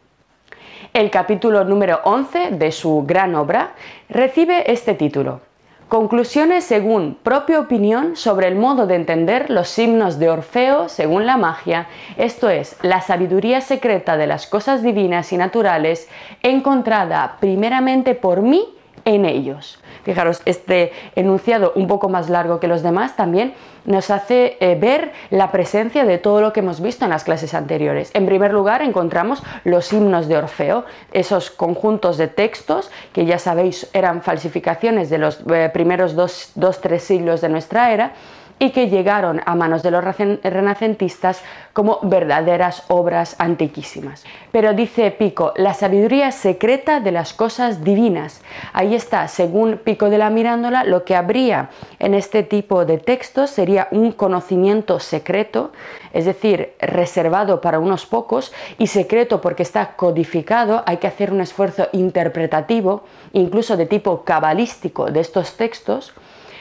El 0.94 1.12
capítulo 1.12 1.64
número 1.66 2.00
11 2.04 2.52
de 2.52 2.72
su 2.72 3.04
gran 3.06 3.36
obra 3.36 3.74
recibe 4.10 4.72
este 4.72 4.96
título, 4.96 5.42
Conclusiones 5.90 6.66
según 6.66 7.18
propia 7.24 7.60
opinión 7.60 8.16
sobre 8.16 8.48
el 8.48 8.56
modo 8.56 8.86
de 8.86 8.94
entender 8.94 9.50
los 9.50 9.80
himnos 9.80 10.20
de 10.20 10.30
Orfeo 10.30 10.88
según 10.88 11.26
la 11.26 11.36
magia, 11.36 11.88
esto 12.16 12.48
es, 12.52 12.78
la 12.84 13.02
sabiduría 13.02 13.60
secreta 13.60 14.16
de 14.16 14.28
las 14.28 14.46
cosas 14.46 14.84
divinas 14.84 15.34
y 15.34 15.38
naturales, 15.38 16.08
encontrada 16.44 17.38
primeramente 17.40 18.14
por 18.14 18.44
mí 18.44 18.68
en 19.06 19.26
ellos. 19.26 19.80
Fijaros, 20.04 20.42
este 20.46 20.92
enunciado 21.16 21.74
un 21.76 21.88
poco 21.88 22.10
más 22.10 22.30
largo 22.30 22.60
que 22.60 22.68
los 22.68 22.84
demás 22.84 23.16
también 23.16 23.54
nos 23.86 24.10
hace 24.10 24.58
eh, 24.60 24.76
ver 24.76 25.12
la 25.30 25.52
presencia 25.52 26.06
de 26.06 26.18
todo 26.18 26.42
lo 26.42 26.54
que 26.54 26.60
hemos 26.60 26.82
visto 26.82 27.06
en 27.06 27.12
las 27.12 27.24
clases 27.24 27.54
anteriores. 27.54 28.12
En 28.14 28.26
primer 28.26 28.54
lugar, 28.54 28.82
encontramos 28.82 29.42
los 29.64 29.92
himnos 29.94 30.28
de 30.28 30.38
Orfeo, 30.38 30.86
esos 31.12 31.50
conjuntos 31.50 32.18
de 32.18 32.28
textos 32.28 32.92
que 33.14 33.26
ya 33.26 33.40
sabéis 33.40 33.90
eran 33.94 34.22
falsificaciones 34.22 35.10
de 35.10 35.18
los 35.18 35.42
eh, 35.52 35.70
primeros 35.74 36.16
dos, 36.16 36.52
dos, 36.56 36.82
tres 36.82 37.04
siglos 37.04 37.42
de 37.42 37.50
nuestra 37.50 37.92
era 37.92 38.14
y 38.60 38.72
que 38.72 38.90
llegaron 38.90 39.42
a 39.46 39.56
manos 39.56 39.82
de 39.84 39.92
los 39.92 40.04
renacentistas 40.04 41.42
como 41.74 42.00
verdaderas 42.04 42.84
obras 42.90 43.36
antiquísimas. 43.40 44.26
Pero 44.52 44.74
dice 44.74 45.12
Pico, 45.12 45.54
la 45.56 45.74
sabiduría 45.74 46.32
secreta 46.32 47.00
de 47.00 47.14
las 47.14 47.34
cosas 47.34 47.84
divinas. 47.84 48.42
Ahí 48.74 48.96
está, 48.96 49.30
según 49.30 49.78
Pico 49.78 50.10
de 50.10 50.18
la 50.18 50.30
Mirándola, 50.30 50.84
lo 50.84 51.06
que 51.06 51.16
habría 51.16 51.70
en 52.00 52.14
este 52.14 52.44
tipo 52.44 52.86
de 52.86 52.98
textos 52.98 53.50
sería 53.50 53.88
un 53.92 54.12
conocimiento 54.12 55.00
secreto, 55.00 55.72
es 56.12 56.26
decir, 56.26 56.74
reservado 56.80 57.62
para 57.62 57.80
unos 57.80 58.06
pocos 58.06 58.52
y 58.78 58.88
secreto 58.88 59.40
porque 59.40 59.64
está 59.64 59.96
codificado, 59.96 60.84
hay 60.86 60.98
que 60.98 61.08
hacer 61.08 61.32
un 61.32 61.40
esfuerzo 61.40 61.88
interpretativo, 61.94 63.04
incluso 63.32 63.78
de 63.78 63.86
tipo 63.86 64.24
cabalístico 64.26 65.06
de 65.06 65.22
estos 65.22 65.56
textos. 65.56 66.14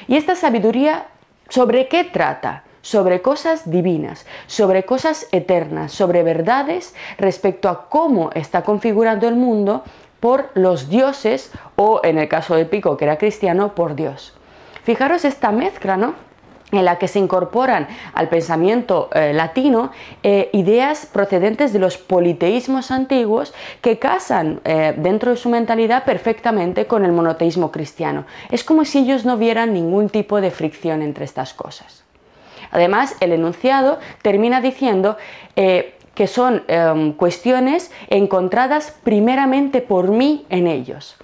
Y 0.07 0.17
esta 0.17 0.37
sabiduría 0.37 1.07
¿Sobre 1.49 1.89
qué 1.89 2.05
trata? 2.05 2.65
Sobre 2.83 3.23
cosas 3.23 3.71
divinas, 3.71 4.27
sobre 4.47 4.85
cosas 4.85 5.27
eternas, 5.33 5.93
sobre 5.93 6.23
verdades 6.23 6.95
respecto 7.19 7.69
a 7.69 7.89
cómo 7.89 8.31
está 8.35 8.63
configurando 8.63 9.27
el 9.29 9.35
mundo 9.35 9.83
por 10.21 10.51
los 10.55 10.89
dioses 10.89 11.51
o, 11.77 12.01
en 12.05 12.19
el 12.19 12.29
caso 12.29 12.55
de 12.55 12.67
Pico, 12.67 12.97
que 12.97 13.05
era 13.05 13.19
cristiano, 13.19 13.75
por 13.75 13.95
Dios. 13.95 14.35
Fijaros 14.85 15.25
esta 15.25 15.51
mezcla, 15.51 15.97
¿no? 15.97 16.28
En 16.73 16.85
la 16.85 16.99
que 16.99 17.09
se 17.09 17.19
incorporan 17.19 17.89
al 18.15 18.29
pensamiento 18.29 19.09
eh, 19.15 19.33
latino 19.33 19.91
eh, 20.23 20.51
ideas 20.53 21.07
procedentes 21.07 21.73
de 21.73 21.79
los 21.79 21.97
politeísmos 21.97 22.91
antiguos 22.91 23.55
que 23.81 23.99
casan 23.99 24.61
eh, 24.65 24.95
dentro 24.97 25.31
de 25.31 25.37
su 25.37 25.49
mentalidad 25.49 26.05
perfectamente 26.05 26.87
con 26.87 27.05
el 27.05 27.13
monoteísmo 27.13 27.71
cristiano. 27.73 28.27
Es 28.51 28.65
como 28.65 28.85
si 28.85 28.99
ellos 28.99 29.25
no 29.25 29.37
vieran 29.37 29.73
ningún 29.73 30.11
tipo 30.11 30.41
de 30.41 30.51
fricción 30.51 31.03
entre 31.03 31.25
estas 31.25 31.55
cosas. 31.55 32.05
Además, 32.71 33.17
el 33.21 33.33
enunciado 33.33 33.99
termina 34.21 34.61
diciendo 34.61 35.17
que 35.55 36.27
son 36.27 36.65
em, 36.69 37.13
cuestiones 37.13 37.91
encontradas 38.09 38.95
primeramente 39.05 39.81
por 39.81 40.11
mí 40.11 40.45
en 40.51 40.67
ellos. 40.67 41.17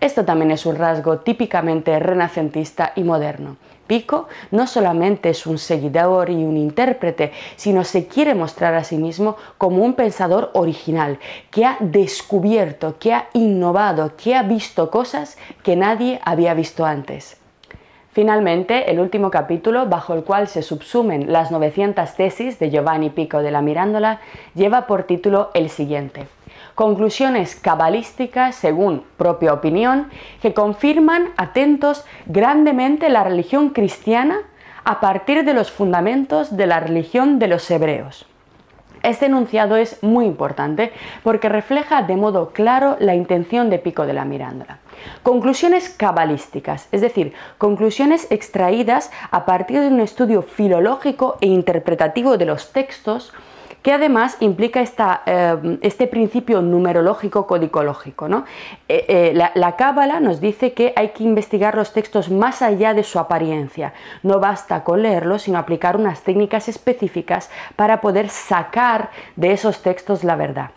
Esto 0.00 0.24
también 0.24 0.50
es 0.50 0.66
un 0.66 0.76
rasgo 0.76 1.20
típicamente 1.20 1.98
renacentista 1.98 2.92
y 2.96 3.04
moderno. 3.04 3.56
Pico 3.90 4.28
no 4.52 4.68
solamente 4.68 5.30
es 5.30 5.46
un 5.46 5.58
seguidor 5.58 6.30
y 6.30 6.44
un 6.44 6.56
intérprete, 6.56 7.32
sino 7.56 7.82
se 7.82 8.06
quiere 8.06 8.36
mostrar 8.36 8.72
a 8.74 8.84
sí 8.84 8.96
mismo 8.96 9.36
como 9.58 9.82
un 9.82 9.94
pensador 9.94 10.52
original, 10.54 11.18
que 11.50 11.64
ha 11.64 11.76
descubierto, 11.80 13.00
que 13.00 13.12
ha 13.12 13.28
innovado, 13.32 14.14
que 14.16 14.36
ha 14.36 14.44
visto 14.44 14.92
cosas 14.92 15.36
que 15.64 15.74
nadie 15.74 16.20
había 16.24 16.54
visto 16.54 16.86
antes. 16.86 17.39
Finalmente, 18.12 18.90
el 18.90 18.98
último 18.98 19.30
capítulo, 19.30 19.86
bajo 19.86 20.14
el 20.14 20.24
cual 20.24 20.48
se 20.48 20.62
subsumen 20.62 21.32
las 21.32 21.50
900 21.50 22.14
tesis 22.14 22.58
de 22.58 22.70
Giovanni 22.70 23.10
Pico 23.10 23.42
de 23.42 23.50
la 23.50 23.62
Mirándola, 23.62 24.20
lleva 24.54 24.86
por 24.86 25.04
título 25.04 25.50
el 25.54 25.70
siguiente 25.70 26.26
conclusiones 26.80 27.56
cabalísticas, 27.56 28.54
según 28.54 29.04
propia 29.18 29.52
opinión, 29.52 30.08
que 30.40 30.54
confirman, 30.54 31.28
atentos, 31.36 32.06
grandemente 32.24 33.10
la 33.10 33.22
religión 33.22 33.68
cristiana 33.68 34.38
a 34.84 34.98
partir 34.98 35.44
de 35.44 35.52
los 35.52 35.70
fundamentos 35.70 36.56
de 36.56 36.66
la 36.66 36.80
religión 36.80 37.38
de 37.38 37.48
los 37.48 37.70
hebreos. 37.70 38.24
Este 39.02 39.26
enunciado 39.26 39.76
es 39.76 40.02
muy 40.02 40.24
importante 40.24 40.90
porque 41.22 41.50
refleja 41.50 42.02
de 42.02 42.16
modo 42.16 42.50
claro 42.50 42.96
la 42.98 43.14
intención 43.14 43.68
de 43.68 43.78
Pico 43.78 44.06
de 44.06 44.14
la 44.14 44.24
Mirándola. 44.24 44.78
Conclusiones 45.22 45.88
cabalísticas, 45.88 46.88
es 46.92 47.00
decir, 47.00 47.32
conclusiones 47.58 48.26
extraídas 48.30 49.10
a 49.30 49.44
partir 49.44 49.80
de 49.80 49.88
un 49.88 50.00
estudio 50.00 50.42
filológico 50.42 51.36
e 51.40 51.46
interpretativo 51.46 52.38
de 52.38 52.46
los 52.46 52.72
textos 52.72 53.32
que 53.82 53.92
además 53.92 54.36
implica 54.40 54.82
eh, 55.26 55.78
este 55.80 56.06
principio 56.06 56.60
numerológico 56.62 57.46
codicológico. 57.46 58.28
¿no? 58.28 58.44
Eh, 58.88 59.04
eh, 59.08 59.50
la 59.54 59.76
cábala 59.76 60.20
nos 60.20 60.40
dice 60.40 60.72
que 60.72 60.92
hay 60.96 61.10
que 61.10 61.24
investigar 61.24 61.74
los 61.74 61.92
textos 61.92 62.30
más 62.30 62.62
allá 62.62 62.94
de 62.94 63.04
su 63.04 63.18
apariencia. 63.18 63.94
No 64.22 64.40
basta 64.40 64.84
con 64.84 65.02
leerlos, 65.02 65.42
sino 65.42 65.58
aplicar 65.58 65.96
unas 65.96 66.22
técnicas 66.22 66.68
específicas 66.68 67.50
para 67.76 68.00
poder 68.00 68.28
sacar 68.28 69.10
de 69.36 69.52
esos 69.52 69.82
textos 69.82 70.24
la 70.24 70.36
verdad 70.36 70.70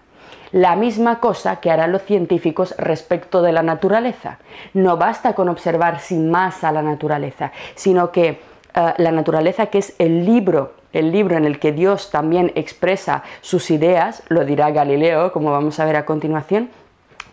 la 0.54 0.78
misma 0.78 1.20
cosa 1.20 1.58
que 1.58 1.70
harán 1.70 1.92
los 1.92 2.04
científicos 2.04 2.74
respecto 2.78 3.42
de 3.42 3.52
la 3.52 3.64
naturaleza. 3.64 4.38
No 4.74 4.96
basta 4.96 5.34
con 5.34 5.50
observar 5.50 6.00
sin 6.00 6.32
más 6.32 6.64
a 6.64 6.72
la 6.72 6.82
naturaleza, 6.82 7.52
sino 7.76 8.12
que 8.12 8.40
la 8.74 9.12
naturaleza, 9.12 9.66
que 9.66 9.80
es 9.80 9.94
el 10.00 10.26
libro 10.26 10.74
el 10.94 11.12
libro 11.12 11.36
en 11.36 11.46
el 11.46 11.60
que 11.60 11.72
Dios 11.72 12.12
también 12.12 12.52
expresa 12.54 13.24
sus 13.42 13.72
ideas, 13.72 14.22
lo 14.30 14.46
dirá 14.46 14.70
Galileo, 14.70 15.32
como 15.32 15.52
vamos 15.52 15.80
a 15.80 15.86
ver 15.86 15.96
a 15.96 16.06
continuación, 16.06 16.70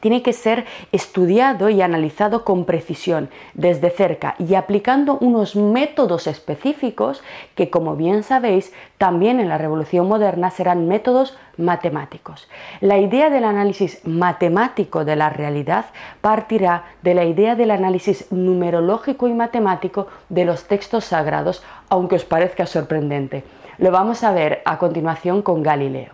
tiene 0.00 0.22
que 0.22 0.32
ser 0.32 0.66
estudiado 0.92 1.68
y 1.68 1.82
analizado 1.82 2.44
con 2.44 2.64
precisión, 2.64 3.28
desde 3.54 3.90
cerca 3.90 4.34
y 4.38 4.54
aplicando 4.54 5.18
unos 5.18 5.56
métodos 5.56 6.26
específicos 6.26 7.22
que, 7.54 7.70
como 7.70 7.96
bien 7.96 8.22
sabéis, 8.22 8.72
también 8.98 9.40
en 9.40 9.48
la 9.48 9.58
Revolución 9.58 10.08
Moderna 10.08 10.50
serán 10.50 10.88
métodos 10.88 11.36
matemáticos. 11.56 12.48
La 12.80 12.98
idea 12.98 13.30
del 13.30 13.44
análisis 13.44 14.00
matemático 14.04 15.04
de 15.04 15.16
la 15.16 15.30
realidad 15.30 15.86
partirá 16.20 16.84
de 17.02 17.14
la 17.14 17.24
idea 17.24 17.54
del 17.54 17.70
análisis 17.70 18.30
numerológico 18.32 19.28
y 19.28 19.34
matemático 19.34 20.08
de 20.28 20.44
los 20.44 20.64
textos 20.64 21.04
sagrados, 21.04 21.62
aunque 21.88 22.16
os 22.16 22.24
parezca 22.24 22.66
sorprendente. 22.66 23.44
Lo 23.78 23.90
vamos 23.90 24.24
a 24.24 24.32
ver 24.32 24.62
a 24.64 24.78
continuación 24.78 25.42
con 25.42 25.62
Galileo. 25.62 26.12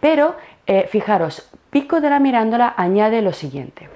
Pero 0.00 0.34
eh, 0.66 0.88
fijaros, 0.90 1.50
Pico 1.72 2.02
de 2.02 2.10
la 2.10 2.20
Mirándola 2.20 2.74
añade 2.76 3.22
lo 3.22 3.32
siguiente. 3.32 3.88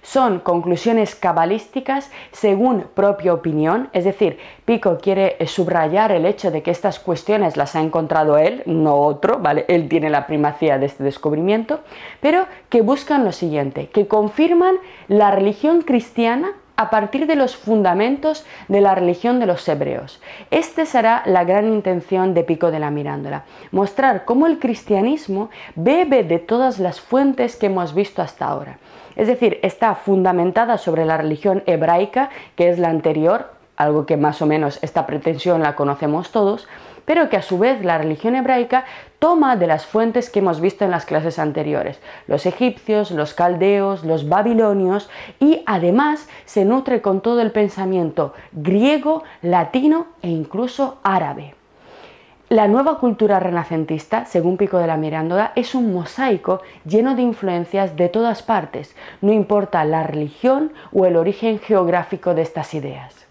Son 0.00 0.38
conclusiones 0.40 1.14
cabalísticas 1.14 2.10
según 2.32 2.86
propia 2.94 3.34
opinión, 3.34 3.90
es 3.92 4.04
decir, 4.04 4.38
Pico 4.64 4.96
quiere 4.96 5.36
subrayar 5.48 6.12
el 6.12 6.24
hecho 6.24 6.50
de 6.50 6.62
que 6.62 6.70
estas 6.70 6.98
cuestiones 6.98 7.58
las 7.58 7.76
ha 7.76 7.82
encontrado 7.82 8.38
él, 8.38 8.62
no 8.64 8.94
otro, 9.02 9.38
¿vale? 9.38 9.66
Él 9.68 9.86
tiene 9.90 10.08
la 10.08 10.26
primacía 10.26 10.78
de 10.78 10.86
este 10.86 11.04
descubrimiento, 11.04 11.80
pero 12.22 12.46
que 12.70 12.80
buscan 12.80 13.22
lo 13.22 13.32
siguiente, 13.32 13.90
que 13.90 14.08
confirman 14.08 14.76
la 15.08 15.30
religión 15.30 15.82
cristiana 15.82 16.52
a 16.78 16.90
partir 16.90 17.26
de 17.26 17.34
los 17.34 17.56
fundamentos 17.56 18.46
de 18.68 18.80
la 18.80 18.94
religión 18.94 19.40
de 19.40 19.46
los 19.46 19.68
hebreos. 19.68 20.20
Este 20.52 20.86
será 20.86 21.24
la 21.26 21.42
gran 21.42 21.66
intención 21.66 22.34
de 22.34 22.44
Pico 22.44 22.70
de 22.70 22.78
la 22.78 22.92
Mirándola, 22.92 23.42
mostrar 23.72 24.24
cómo 24.24 24.46
el 24.46 24.60
cristianismo 24.60 25.50
bebe 25.74 26.22
de 26.22 26.38
todas 26.38 26.78
las 26.78 27.00
fuentes 27.00 27.56
que 27.56 27.66
hemos 27.66 27.94
visto 27.94 28.22
hasta 28.22 28.46
ahora. 28.46 28.78
Es 29.16 29.26
decir, 29.26 29.58
está 29.64 29.96
fundamentada 29.96 30.78
sobre 30.78 31.04
la 31.04 31.16
religión 31.16 31.64
hebraica, 31.66 32.30
que 32.54 32.68
es 32.68 32.78
la 32.78 32.90
anterior, 32.90 33.50
algo 33.76 34.06
que 34.06 34.16
más 34.16 34.40
o 34.40 34.46
menos 34.46 34.78
esta 34.80 35.04
pretensión 35.04 35.64
la 35.64 35.74
conocemos 35.74 36.30
todos, 36.30 36.68
pero 37.08 37.30
que 37.30 37.38
a 37.38 37.42
su 37.42 37.58
vez 37.58 37.82
la 37.82 37.96
religión 37.96 38.36
hebraica 38.36 38.84
toma 39.18 39.56
de 39.56 39.66
las 39.66 39.86
fuentes 39.86 40.28
que 40.28 40.40
hemos 40.40 40.60
visto 40.60 40.84
en 40.84 40.90
las 40.90 41.06
clases 41.06 41.38
anteriores, 41.38 41.98
los 42.26 42.44
egipcios, 42.44 43.10
los 43.10 43.32
caldeos, 43.32 44.04
los 44.04 44.28
babilonios, 44.28 45.08
y 45.40 45.62
además 45.64 46.28
se 46.44 46.66
nutre 46.66 47.00
con 47.00 47.22
todo 47.22 47.40
el 47.40 47.50
pensamiento 47.50 48.34
griego, 48.52 49.22
latino 49.40 50.08
e 50.20 50.28
incluso 50.28 50.98
árabe. 51.02 51.54
La 52.50 52.68
nueva 52.68 52.98
cultura 52.98 53.40
renacentista, 53.40 54.26
según 54.26 54.58
Pico 54.58 54.76
de 54.76 54.86
la 54.86 54.98
Mirándola, 54.98 55.52
es 55.56 55.74
un 55.74 55.94
mosaico 55.94 56.60
lleno 56.84 57.14
de 57.14 57.22
influencias 57.22 57.96
de 57.96 58.10
todas 58.10 58.42
partes, 58.42 58.94
no 59.22 59.32
importa 59.32 59.82
la 59.86 60.02
religión 60.02 60.74
o 60.92 61.06
el 61.06 61.16
origen 61.16 61.58
geográfico 61.58 62.34
de 62.34 62.42
estas 62.42 62.74
ideas. 62.74 63.27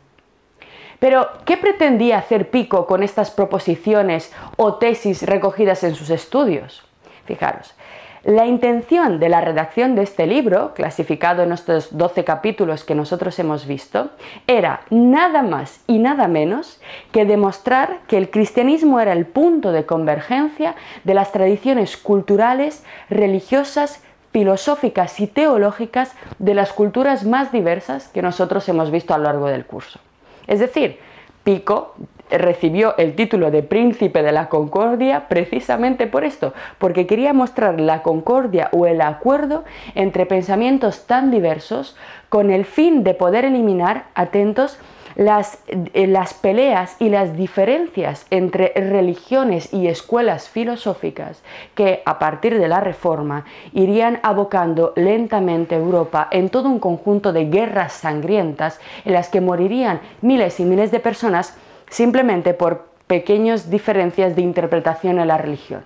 Pero, 1.00 1.30
¿qué 1.46 1.58
pretendía 1.58 2.18
hacer 2.18 2.50
Pico 2.50 2.88
con 2.88 3.04
estas 3.04 3.30
proposiciones 3.30 4.34
o 4.56 4.76
tesis 4.76 5.22
recogidas 5.24 5.84
en 5.84 5.94
sus 5.94 6.10
estudios? 6.10 6.84
Fijaros, 7.26 7.76
La 8.24 8.46
intención 8.48 9.20
de 9.20 9.30
la 9.30 9.42
redacción 9.42 9.96
de 9.96 10.02
este 10.02 10.26
libro, 10.26 10.74
clasificado 10.74 11.44
en 11.44 11.52
estos 11.52 11.96
12 11.96 12.24
capítulos 12.24 12.84
que 12.84 12.96
nosotros 12.96 13.38
hemos 13.40 13.68
visto, 13.68 14.10
era 14.48 14.82
nada 14.90 15.44
más 15.44 15.82
y 15.88 16.00
nada 16.00 16.28
menos 16.28 16.82
que 17.12 17.26
demostrar 17.26 18.00
que 18.08 18.18
el 18.18 18.30
cristianismo 18.30 19.00
era 19.00 19.14
el 19.14 19.28
punto 19.28 19.72
de 19.72 19.86
convergencia 19.86 20.76
de 21.04 21.14
las 21.14 21.32
tradiciones 21.32 21.96
culturales, 21.96 22.84
religiosas, 23.10 24.04
filosóficas 24.32 25.20
y 25.20 25.28
teológicas 25.28 26.14
de 26.40 26.54
las 26.54 26.74
culturas 26.74 27.24
más 27.24 27.52
diversas 27.52 28.08
que 28.10 28.22
nosotros 28.22 28.68
hemos 28.68 28.92
visto 28.92 29.14
a 29.14 29.20
lo 29.20 29.26
largo 29.26 29.48
del 29.48 29.66
curso. 29.66 30.00
Es 30.48 30.60
decir, 30.60 31.00
Pico 31.44 31.96
recibió 32.30 32.98
el 32.98 33.16
título 33.16 33.52
de 33.52 33.64
príncipe 33.64 34.22
de 34.22 34.32
la 34.32 34.50
concordia 34.50 35.28
precisamente 35.30 36.08
por 36.08 36.24
esto, 36.24 36.54
porque 36.78 37.08
quería 37.08 37.34
mostrar 37.34 37.80
la 37.80 38.04
concordia 38.04 38.70
o 38.74 38.86
el 38.86 39.02
acuerdo 39.02 39.64
entre 39.96 40.26
pensamientos 40.26 41.06
tan 41.06 41.32
diversos 41.32 41.96
con 42.30 42.52
el 42.52 42.66
fin 42.66 43.04
de 43.04 43.14
poder 43.14 43.46
eliminar, 43.46 44.08
atentos, 44.14 44.78
las, 45.18 45.58
eh, 45.68 46.08
las, 46.08 46.36
peleas 46.36 46.96
y 47.00 47.10
las 47.10 47.36
diferencias 47.36 48.28
entre 48.30 48.72
religiones 48.76 49.74
y 49.74 49.88
escuelas 49.88 50.48
filosóficas 50.48 51.42
que 51.76 52.04
a 52.06 52.20
partir 52.20 52.58
de 52.60 52.68
la 52.68 52.80
Reforma 52.80 53.44
irían 53.74 54.20
abocando 54.22 54.94
lentamente 54.96 55.76
Europa 55.76 56.28
en 56.32 56.50
todo 56.50 56.70
un 56.70 56.80
conjunto 56.80 57.34
de 57.34 57.46
guerras 57.46 57.94
sangrientas 57.94 58.80
en 59.06 59.14
las 59.14 59.30
que 59.30 59.42
morirían 59.42 60.02
miles 60.22 60.60
y 60.60 60.66
miles 60.66 60.92
de 60.92 61.00
personas 61.00 61.58
simplemente 61.90 62.54
por 62.54 62.86
pequeñas 63.08 63.72
diferencias 63.72 64.36
de 64.36 64.44
interpretación 64.44 65.18
en 65.18 65.28
la 65.30 65.38
religión. 65.38 65.84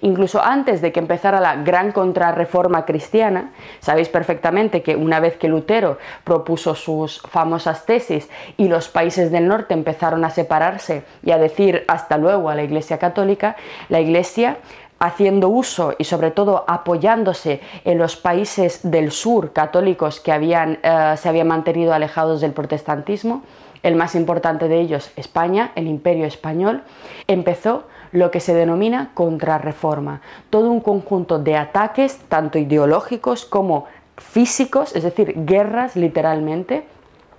Incluso 0.00 0.42
antes 0.42 0.80
de 0.80 0.92
que 0.92 1.00
empezara 1.00 1.40
la 1.40 1.56
gran 1.56 1.92
contrarreforma 1.92 2.84
cristiana, 2.84 3.52
sabéis 3.80 4.08
perfectamente 4.08 4.82
que 4.82 4.96
una 4.96 5.20
vez 5.20 5.36
que 5.36 5.48
Lutero 5.48 5.98
propuso 6.24 6.74
sus 6.74 7.20
famosas 7.22 7.86
tesis 7.86 8.28
y 8.56 8.68
los 8.68 8.88
países 8.88 9.30
del 9.30 9.48
norte 9.48 9.74
empezaron 9.74 10.24
a 10.24 10.30
separarse 10.30 11.04
y 11.22 11.30
a 11.30 11.38
decir 11.38 11.84
hasta 11.88 12.18
luego 12.18 12.50
a 12.50 12.54
la 12.54 12.62
Iglesia 12.62 12.98
católica, 12.98 13.56
la 13.88 14.00
Iglesia 14.00 14.58
haciendo 14.98 15.48
uso 15.48 15.94
y 15.98 16.04
sobre 16.04 16.30
todo 16.30 16.64
apoyándose 16.66 17.60
en 17.84 17.98
los 17.98 18.16
países 18.16 18.80
del 18.82 19.12
sur 19.12 19.52
católicos 19.52 20.20
que 20.20 20.32
habían, 20.32 20.78
eh, 20.82 21.14
se 21.16 21.28
habían 21.28 21.48
mantenido 21.48 21.92
alejados 21.92 22.40
del 22.40 22.52
protestantismo, 22.52 23.42
el 23.82 23.94
más 23.94 24.14
importante 24.14 24.68
de 24.68 24.80
ellos, 24.80 25.12
España, 25.16 25.72
el 25.74 25.86
imperio 25.86 26.26
español, 26.26 26.82
empezó 27.28 27.84
lo 28.16 28.30
que 28.30 28.40
se 28.40 28.54
denomina 28.54 29.10
contrarreforma, 29.14 30.22
todo 30.50 30.70
un 30.70 30.80
conjunto 30.80 31.38
de 31.38 31.56
ataques, 31.56 32.18
tanto 32.28 32.58
ideológicos 32.58 33.44
como 33.44 33.86
físicos, 34.16 34.96
es 34.96 35.02
decir, 35.02 35.34
guerras 35.44 35.96
literalmente, 35.96 36.86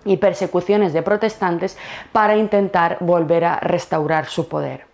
y 0.05 0.17
persecuciones 0.17 0.93
de 0.93 1.01
protestantes 1.01 1.77
para 2.13 2.37
intentar 2.37 2.97
volver 3.01 3.43
a 3.43 3.59
restaurar 3.59 4.27
su 4.27 4.47
poder. 4.47 4.86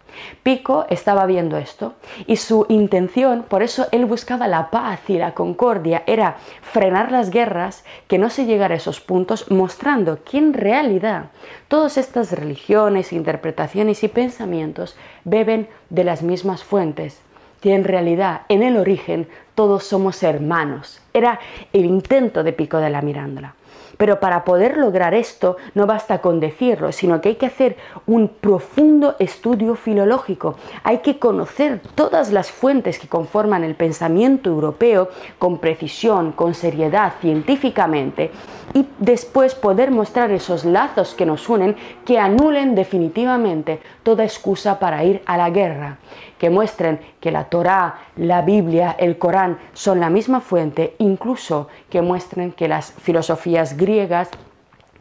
Pico 0.44 0.86
estaba 0.90 1.26
viendo 1.26 1.58
esto 1.58 1.94
y 2.28 2.38
su 2.38 2.66
intención, 2.70 3.44
por 3.48 3.64
eso 3.64 3.88
él 3.92 4.06
buscaba 4.06 4.48
la 4.48 4.70
paz 4.70 5.00
y 5.10 5.18
la 5.18 5.34
concordia, 5.34 6.04
era 6.08 6.38
frenar 6.62 7.12
las 7.12 7.30
guerras, 7.30 7.84
que 8.08 8.18
no 8.18 8.30
se 8.30 8.46
llegara 8.46 8.74
a 8.74 8.78
esos 8.78 9.00
puntos, 9.00 9.50
mostrando 9.52 10.24
que 10.24 10.38
en 10.38 10.54
realidad 10.54 11.26
todas 11.68 11.98
estas 11.98 12.32
religiones, 12.32 13.14
interpretaciones 13.14 14.04
y 14.04 14.08
pensamientos 14.08 14.96
beben 15.24 15.68
de 15.90 16.04
las 16.04 16.24
mismas 16.24 16.64
fuentes, 16.64 17.22
que 17.62 17.74
en 17.74 17.84
realidad 17.84 18.42
en 18.50 18.64
el 18.64 18.78
origen 18.78 19.28
todos 19.56 19.84
somos 19.84 20.22
hermanos. 20.24 21.02
Era 21.14 21.40
el 21.72 21.86
intento 21.86 22.44
de 22.44 22.54
Pico 22.54 22.78
de 22.78 22.90
la 22.90 23.02
Mirándola. 23.02 23.56
Pero 24.04 24.20
para 24.20 24.44
poder 24.44 24.76
lograr 24.76 25.14
esto 25.14 25.56
no 25.76 25.86
basta 25.86 26.20
con 26.20 26.42
decirlo, 26.42 26.92
sino 26.92 27.22
que 27.22 27.30
hay 27.30 27.36
que 27.36 27.46
hacer 27.46 27.78
un 28.06 28.28
profundo 28.28 29.16
estudio 29.18 29.76
filológico. 29.76 30.58
Hay 30.84 30.98
que 30.98 31.20
conocer 31.20 31.80
todas 31.96 32.30
las 32.34 32.52
fuentes 32.52 33.00
que 33.00 33.08
conforman 33.08 33.64
el 33.64 33.76
pensamiento 33.76 34.50
europeo 34.50 35.08
con 35.40 35.60
precisión, 35.60 36.34
con 36.34 36.54
seriedad, 36.54 37.14
científicamente, 37.22 38.32
y 38.74 38.86
después 39.00 39.56
poder 39.56 39.90
mostrar 39.90 40.32
esos 40.32 40.66
lazos 40.66 41.14
que 41.14 41.26
nos 41.26 41.48
unen 41.48 41.78
que 42.04 42.20
anulen 42.20 42.76
definitivamente 42.76 43.80
toda 44.04 44.26
excusa 44.26 44.80
para 44.80 45.02
ir 45.06 45.22
a 45.26 45.38
la 45.38 45.50
guerra 45.50 45.98
que 46.44 46.50
muestren 46.50 47.00
que 47.22 47.32
la 47.32 47.46
Torá, 47.46 48.02
la 48.18 48.42
Biblia, 48.42 48.98
el 49.00 49.18
Corán 49.18 49.60
son 49.72 50.02
la 50.02 50.10
misma 50.10 50.42
fuente, 50.42 50.94
incluso 50.98 51.70
que 51.90 52.02
muestren 52.02 52.52
que 52.52 52.68
las 52.68 52.92
filosofías 52.92 53.78
griegas 53.78 53.93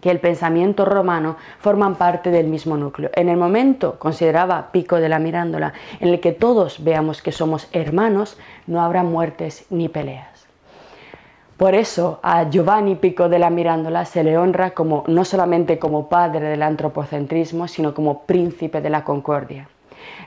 que 0.03 0.11
el 0.11 0.19
pensamiento 0.19 0.85
romano 0.85 1.37
forman 1.61 1.95
parte 1.95 2.31
del 2.31 2.49
mismo 2.49 2.77
núcleo. 2.77 3.11
En 3.15 3.29
el 3.29 3.37
momento, 3.37 3.99
consideraba 3.99 4.73
Pico 4.73 4.97
de 4.97 5.09
la 5.09 5.21
Mirándola, 5.21 5.73
en 6.01 6.09
el 6.09 6.21
que 6.21 6.33
todos 6.33 6.83
veamos 6.83 7.23
que 7.23 7.31
somos 7.31 7.69
hermanos, 7.73 8.37
no 8.67 8.83
habrá 8.83 9.05
muertes 9.05 9.65
ni 9.71 9.89
peleas. 9.89 10.47
Por 11.57 11.77
eso 11.77 12.19
a 12.25 12.51
Giovanni 12.51 12.97
Pico 12.97 13.29
de 13.29 13.39
la 13.39 13.49
Mirándola 13.49 14.05
se 14.05 14.25
le 14.25 14.37
honra 14.37 14.71
como 14.71 15.05
no 15.07 15.25
solamente 15.25 15.79
como 15.79 16.09
padre 16.09 16.49
del 16.49 16.63
antropocentrismo, 16.63 17.69
sino 17.69 17.95
como 17.95 18.25
príncipe 18.25 18.81
de 18.81 18.91
la 18.91 19.05
concordia. 19.05 19.69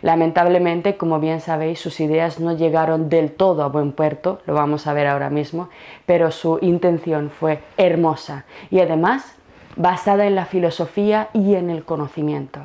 Lamentablemente, 0.06 0.98
como 0.98 1.20
bien 1.20 1.42
sabéis, 1.42 1.80
sus 1.80 2.00
ideas 2.00 2.40
no 2.40 2.56
llegaron 2.56 3.10
del 3.10 3.32
todo 3.32 3.64
a 3.64 3.70
buen 3.70 3.92
puerto, 3.92 4.40
lo 4.46 4.54
vamos 4.54 4.86
a 4.86 4.94
ver 4.94 5.08
ahora 5.08 5.32
mismo, 5.32 5.70
pero 6.06 6.30
su 6.30 6.60
intención 6.62 7.32
fue 7.32 7.64
hermosa 7.76 8.46
y 8.70 8.82
además 8.82 9.36
basada 9.76 10.28
en 10.28 10.36
la 10.36 10.46
filosofía 10.46 11.30
y 11.34 11.56
en 11.56 11.72
el 11.72 11.86
conocimiento. 11.86 12.60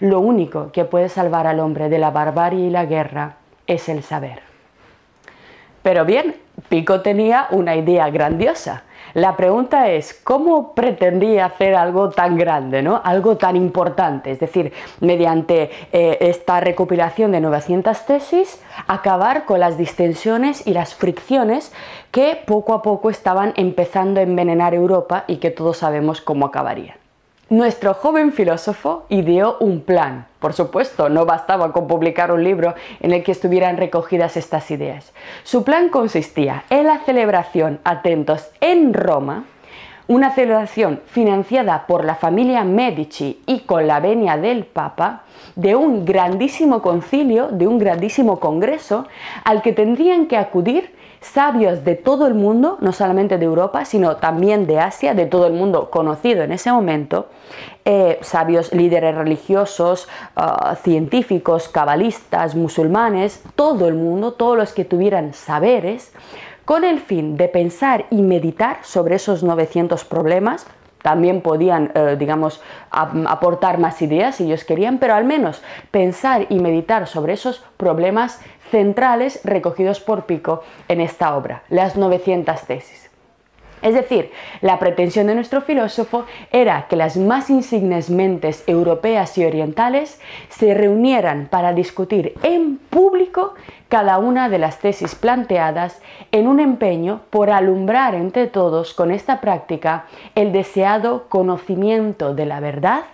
Lo 0.00 0.20
único 0.20 0.72
que 0.72 0.86
puede 0.86 1.10
salvar 1.10 1.46
al 1.46 1.60
hombre 1.60 1.90
de 1.90 1.98
la 1.98 2.10
barbarie 2.10 2.68
y 2.68 2.70
la 2.70 2.86
guerra 2.86 3.36
es 3.66 3.90
el 3.90 4.02
saber. 4.02 4.40
Pero 5.82 6.06
bien, 6.06 6.36
Pico 6.68 7.00
tenía 7.00 7.46
una 7.50 7.76
idea 7.76 8.10
grandiosa. 8.10 8.82
La 9.14 9.36
pregunta 9.36 9.88
es, 9.88 10.12
¿cómo 10.22 10.74
pretendía 10.74 11.46
hacer 11.46 11.74
algo 11.74 12.10
tan 12.10 12.36
grande, 12.36 12.82
¿no? 12.82 13.00
algo 13.02 13.38
tan 13.38 13.56
importante? 13.56 14.30
Es 14.30 14.38
decir, 14.38 14.72
mediante 15.00 15.70
eh, 15.92 16.18
esta 16.20 16.60
recopilación 16.60 17.32
de 17.32 17.40
900 17.40 18.04
tesis, 18.04 18.62
acabar 18.86 19.46
con 19.46 19.60
las 19.60 19.78
distensiones 19.78 20.66
y 20.66 20.74
las 20.74 20.94
fricciones 20.94 21.72
que 22.10 22.38
poco 22.46 22.74
a 22.74 22.82
poco 22.82 23.08
estaban 23.08 23.54
empezando 23.56 24.20
a 24.20 24.24
envenenar 24.24 24.74
Europa 24.74 25.24
y 25.26 25.36
que 25.36 25.50
todos 25.50 25.78
sabemos 25.78 26.20
cómo 26.20 26.44
acabarían. 26.44 26.97
Nuestro 27.50 27.94
joven 27.94 28.32
filósofo 28.32 29.06
ideó 29.08 29.56
un 29.60 29.80
plan. 29.80 30.26
Por 30.38 30.52
supuesto, 30.52 31.08
no 31.08 31.24
bastaba 31.24 31.72
con 31.72 31.86
publicar 31.86 32.30
un 32.30 32.44
libro 32.44 32.74
en 33.00 33.12
el 33.12 33.22
que 33.22 33.32
estuvieran 33.32 33.78
recogidas 33.78 34.36
estas 34.36 34.70
ideas. 34.70 35.14
Su 35.44 35.64
plan 35.64 35.88
consistía 35.88 36.64
en 36.68 36.84
la 36.84 36.98
celebración, 36.98 37.80
atentos, 37.84 38.50
en 38.60 38.92
Roma, 38.92 39.46
una 40.08 40.34
celebración 40.34 41.00
financiada 41.06 41.86
por 41.86 42.04
la 42.04 42.16
familia 42.16 42.64
Medici 42.64 43.40
y 43.46 43.60
con 43.60 43.86
la 43.86 44.00
venia 44.00 44.36
del 44.36 44.66
Papa, 44.66 45.22
de 45.56 45.74
un 45.74 46.04
grandísimo 46.04 46.82
concilio, 46.82 47.48
de 47.48 47.66
un 47.66 47.78
grandísimo 47.78 48.40
congreso, 48.40 49.06
al 49.44 49.62
que 49.62 49.72
tendrían 49.72 50.26
que 50.26 50.36
acudir 50.36 50.97
sabios 51.20 51.84
de 51.84 51.94
todo 51.94 52.26
el 52.26 52.34
mundo, 52.34 52.78
no 52.80 52.92
solamente 52.92 53.38
de 53.38 53.44
Europa, 53.44 53.84
sino 53.84 54.16
también 54.16 54.66
de 54.66 54.78
Asia, 54.78 55.14
de 55.14 55.26
todo 55.26 55.46
el 55.46 55.52
mundo 55.52 55.90
conocido 55.90 56.42
en 56.42 56.52
ese 56.52 56.70
momento, 56.72 57.26
eh, 57.84 58.18
sabios 58.22 58.72
líderes 58.72 59.14
religiosos, 59.14 60.08
ah, 60.36 60.76
científicos, 60.82 61.68
cabalistas, 61.68 62.54
musulmanes, 62.54 63.42
todo 63.54 63.88
el 63.88 63.94
mundo, 63.94 64.32
todos 64.32 64.56
los 64.56 64.72
que 64.72 64.84
tuvieran 64.84 65.34
saberes, 65.34 66.12
con 66.64 66.84
el 66.84 67.00
fin 67.00 67.36
de 67.36 67.48
pensar 67.48 68.04
y 68.10 68.20
meditar 68.20 68.80
sobre 68.82 69.14
esos 69.14 69.42
900 69.42 70.04
problemas, 70.04 70.66
también 71.02 71.40
podían, 71.40 71.92
eh, 71.94 72.16
digamos, 72.18 72.60
aportar 72.90 73.78
más 73.78 74.02
ideas 74.02 74.36
si 74.36 74.44
ellos 74.44 74.64
querían, 74.64 74.98
pero 74.98 75.14
al 75.14 75.24
menos 75.24 75.62
pensar 75.90 76.46
y 76.48 76.58
meditar 76.58 77.06
sobre 77.06 77.34
esos 77.34 77.64
problemas 77.76 78.40
centrales 78.70 79.40
recogidos 79.44 80.00
por 80.00 80.26
Pico 80.26 80.62
en 80.88 81.00
esta 81.00 81.36
obra, 81.36 81.62
las 81.68 81.96
900 81.96 82.60
tesis. 82.62 83.08
Es 83.82 83.94
decir, 83.94 84.30
la 84.60 84.78
pretensión 84.78 85.28
de 85.28 85.34
nuestro 85.34 85.60
filósofo 85.60 86.24
era 86.50 86.86
que 86.88 86.96
las 86.96 87.16
más 87.16 87.48
insignes 87.48 88.10
mentes 88.10 88.64
europeas 88.66 89.38
y 89.38 89.44
orientales 89.44 90.20
se 90.48 90.74
reunieran 90.74 91.46
para 91.48 91.72
discutir 91.72 92.34
en 92.42 92.78
público 92.90 93.54
cada 93.88 94.18
una 94.18 94.48
de 94.48 94.58
las 94.58 94.78
tesis 94.78 95.14
planteadas 95.14 96.00
en 96.30 96.46
un 96.46 96.60
empeño 96.60 97.22
por 97.30 97.50
alumbrar 97.50 98.14
entre 98.14 98.46
todos 98.46 98.92
con 98.92 99.10
esta 99.10 99.40
práctica 99.40 100.04
el 100.34 100.52
deseado 100.52 101.24
conocimiento 101.28 102.34
de 102.34 102.44
la 102.44 102.60
verdad, 102.60 103.04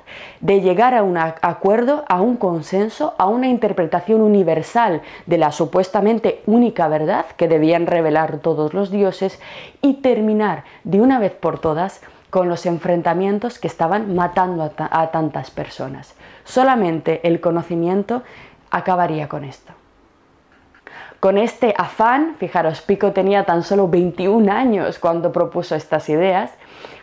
de 0.40 0.60
llegar 0.60 0.94
a 0.94 1.04
un 1.04 1.16
acuerdo, 1.16 2.04
a 2.08 2.20
un 2.20 2.36
consenso, 2.36 3.14
a 3.18 3.28
una 3.28 3.48
interpretación 3.48 4.20
universal 4.20 5.02
de 5.26 5.38
la 5.38 5.52
supuestamente 5.52 6.42
única 6.46 6.88
verdad 6.88 7.26
que 7.36 7.48
debían 7.48 7.86
revelar 7.86 8.38
todos 8.38 8.74
los 8.74 8.90
dioses 8.90 9.40
y 9.80 9.94
terminar 9.94 10.64
de 10.82 11.00
una 11.00 11.18
vez 11.20 11.32
por 11.32 11.60
todas 11.60 12.02
con 12.30 12.48
los 12.48 12.66
enfrentamientos 12.66 13.60
que 13.60 13.68
estaban 13.68 14.16
matando 14.16 14.72
a, 14.76 15.10
tantas 15.12 15.52
personas. 15.52 16.16
Solamente 16.42 17.20
el 17.28 17.40
conocimiento 17.40 18.24
acabaría 18.72 19.28
con 19.28 19.44
esto. 19.44 19.72
Con 21.24 21.38
este 21.38 21.72
afán, 21.78 22.36
fijaros, 22.38 22.82
Pico 22.82 23.12
tenía 23.12 23.44
tan 23.44 23.62
solo 23.62 23.88
21 23.88 24.52
años 24.52 24.98
cuando 24.98 25.32
propuso 25.32 25.74
estas 25.74 26.10
ideas, 26.10 26.52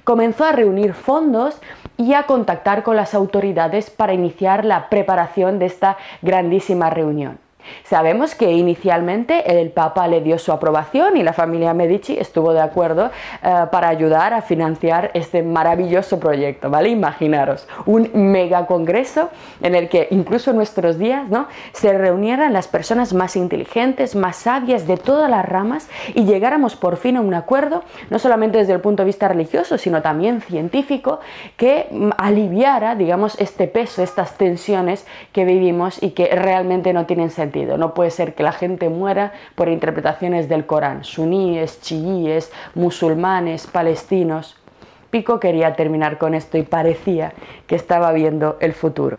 comenzó 0.03 0.45
a 0.45 0.51
reunir 0.51 0.93
fondos 0.93 1.59
y 1.97 2.13
a 2.13 2.27
contactar 2.27 2.83
con 2.83 2.95
las 2.95 3.15
autoridades 3.15 3.89
para 3.89 4.13
iniciar 4.13 4.63
la 4.63 4.89
preparación 4.89 5.57
de 5.57 5.65
esta 5.65 5.97
grandísima 6.21 6.91
reunión. 6.91 7.39
Sabemos 7.83 8.35
que 8.35 8.51
inicialmente 8.51 9.59
el 9.59 9.69
Papa 9.69 10.07
le 10.07 10.21
dio 10.21 10.37
su 10.39 10.51
aprobación 10.51 11.17
y 11.17 11.23
la 11.23 11.33
familia 11.33 11.73
Medici 11.73 12.17
estuvo 12.17 12.53
de 12.53 12.61
acuerdo 12.61 13.11
eh, 13.43 13.65
para 13.71 13.89
ayudar 13.89 14.33
a 14.33 14.41
financiar 14.41 15.11
este 15.13 15.43
maravilloso 15.43 16.19
proyecto, 16.19 16.69
¿vale? 16.69 16.89
Imaginaros, 16.89 17.67
un 17.85 18.09
mega 18.13 18.65
congreso 18.65 19.29
en 19.61 19.75
el 19.75 19.89
que 19.89 20.07
incluso 20.11 20.51
en 20.51 20.57
nuestros 20.57 20.97
días, 20.97 21.29
¿no? 21.29 21.47
Se 21.73 21.97
reunieran 21.97 22.53
las 22.53 22.67
personas 22.67 23.13
más 23.13 23.35
inteligentes, 23.35 24.15
más 24.15 24.37
sabias 24.37 24.87
de 24.87 24.97
todas 24.97 25.29
las 25.29 25.45
ramas 25.45 25.89
y 26.13 26.25
llegáramos 26.25 26.75
por 26.75 26.97
fin 26.97 27.17
a 27.17 27.21
un 27.21 27.33
acuerdo, 27.33 27.83
no 28.09 28.19
solamente 28.19 28.57
desde 28.57 28.73
el 28.73 28.81
punto 28.81 29.03
de 29.03 29.07
vista 29.07 29.27
religioso, 29.27 29.77
sino 29.77 30.01
también 30.01 30.41
científico, 30.41 31.19
que 31.57 31.87
mm, 31.91 32.09
aliviara, 32.17 32.95
digamos, 32.95 33.39
este 33.39 33.67
peso, 33.67 34.03
estas 34.03 34.37
tensiones 34.37 35.05
que 35.31 35.45
vivimos 35.45 36.01
y 36.01 36.11
que 36.11 36.27
realmente 36.35 36.93
no 36.93 37.05
tienen 37.05 37.29
sentido 37.29 37.50
no 37.77 37.93
puede 37.93 38.11
ser 38.11 38.33
que 38.33 38.43
la 38.43 38.51
gente 38.51 38.89
muera 38.89 39.33
por 39.55 39.69
interpretaciones 39.69 40.49
del 40.49 40.65
Corán, 40.65 41.03
suníes, 41.03 41.81
chiíes, 41.81 42.51
musulmanes, 42.75 43.67
palestinos. 43.67 44.57
Pico 45.09 45.39
quería 45.39 45.75
terminar 45.75 46.17
con 46.17 46.33
esto 46.33 46.57
y 46.57 46.63
parecía 46.63 47.33
que 47.67 47.75
estaba 47.75 48.11
viendo 48.13 48.57
el 48.61 48.73
futuro. 48.73 49.17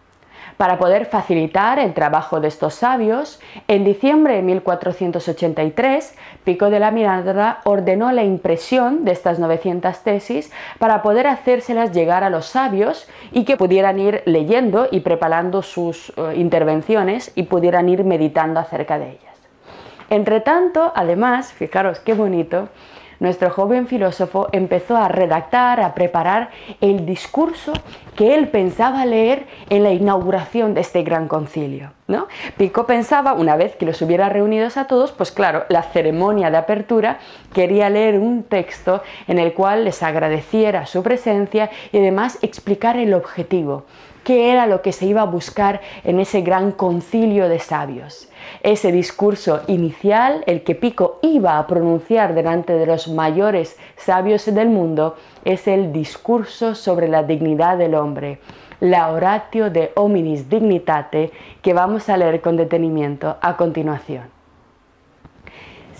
Para 0.56 0.78
poder 0.78 1.06
facilitar 1.06 1.78
el 1.78 1.94
trabajo 1.94 2.40
de 2.40 2.48
estos 2.48 2.74
sabios, 2.74 3.40
en 3.68 3.84
diciembre 3.84 4.36
de 4.36 4.42
1483, 4.42 6.14
Pico 6.44 6.70
de 6.70 6.80
la 6.80 6.90
Miranda 6.90 7.60
ordenó 7.64 8.12
la 8.12 8.24
impresión 8.24 9.04
de 9.04 9.12
estas 9.12 9.38
900 9.38 9.98
tesis 10.00 10.52
para 10.78 11.02
poder 11.02 11.26
hacérselas 11.26 11.92
llegar 11.92 12.24
a 12.24 12.30
los 12.30 12.46
sabios 12.46 13.08
y 13.30 13.44
que 13.44 13.56
pudieran 13.56 13.98
ir 13.98 14.22
leyendo 14.26 14.88
y 14.90 15.00
preparando 15.00 15.62
sus 15.62 16.12
eh, 16.16 16.34
intervenciones 16.36 17.32
y 17.34 17.44
pudieran 17.44 17.88
ir 17.88 18.04
meditando 18.04 18.60
acerca 18.60 18.98
de 18.98 19.10
ellas. 19.10 19.32
Entre 20.10 20.40
tanto, 20.40 20.92
además, 20.94 21.52
fijaros 21.52 21.98
qué 22.00 22.12
bonito, 22.12 22.68
nuestro 23.22 23.50
joven 23.50 23.86
filósofo 23.86 24.48
empezó 24.50 24.96
a 24.96 25.06
redactar, 25.06 25.80
a 25.80 25.94
preparar 25.94 26.50
el 26.80 27.06
discurso 27.06 27.72
que 28.16 28.34
él 28.34 28.48
pensaba 28.48 29.06
leer 29.06 29.46
en 29.70 29.84
la 29.84 29.92
inauguración 29.92 30.74
de 30.74 30.80
este 30.80 31.04
gran 31.04 31.28
concilio. 31.28 31.92
¿no? 32.08 32.26
Pico 32.56 32.84
pensaba, 32.84 33.32
una 33.34 33.54
vez 33.54 33.76
que 33.76 33.86
los 33.86 34.02
hubiera 34.02 34.28
reunidos 34.28 34.76
a 34.76 34.88
todos, 34.88 35.12
pues 35.12 35.30
claro, 35.30 35.64
la 35.68 35.84
ceremonia 35.84 36.50
de 36.50 36.56
apertura 36.56 37.20
quería 37.54 37.88
leer 37.90 38.18
un 38.18 38.42
texto 38.42 39.02
en 39.28 39.38
el 39.38 39.54
cual 39.54 39.84
les 39.84 40.02
agradeciera 40.02 40.86
su 40.86 41.04
presencia 41.04 41.70
y 41.92 41.98
además 41.98 42.40
explicar 42.42 42.96
el 42.96 43.14
objetivo, 43.14 43.84
qué 44.24 44.52
era 44.52 44.66
lo 44.66 44.82
que 44.82 44.92
se 44.92 45.06
iba 45.06 45.22
a 45.22 45.26
buscar 45.26 45.80
en 46.04 46.20
ese 46.20 46.42
gran 46.42 46.72
concilio 46.72 47.48
de 47.48 47.58
sabios. 47.58 48.28
Ese 48.62 48.92
discurso 48.92 49.62
inicial, 49.66 50.44
el 50.46 50.62
que 50.62 50.74
Pico 50.74 51.18
iba 51.22 51.58
a 51.58 51.66
pronunciar 51.66 52.34
delante 52.34 52.74
de 52.74 52.86
los 52.86 53.08
mayores 53.08 53.76
sabios 53.96 54.46
del 54.46 54.68
mundo, 54.68 55.16
es 55.44 55.66
el 55.68 55.92
discurso 55.92 56.74
sobre 56.74 57.08
la 57.08 57.22
dignidad 57.22 57.78
del 57.78 57.94
hombre, 57.94 58.38
la 58.80 59.10
oratio 59.10 59.70
de 59.70 59.92
hominis 59.94 60.48
dignitate, 60.48 61.30
que 61.62 61.72
vamos 61.72 62.08
a 62.08 62.16
leer 62.16 62.40
con 62.40 62.56
detenimiento 62.56 63.36
a 63.40 63.56
continuación. 63.56 64.41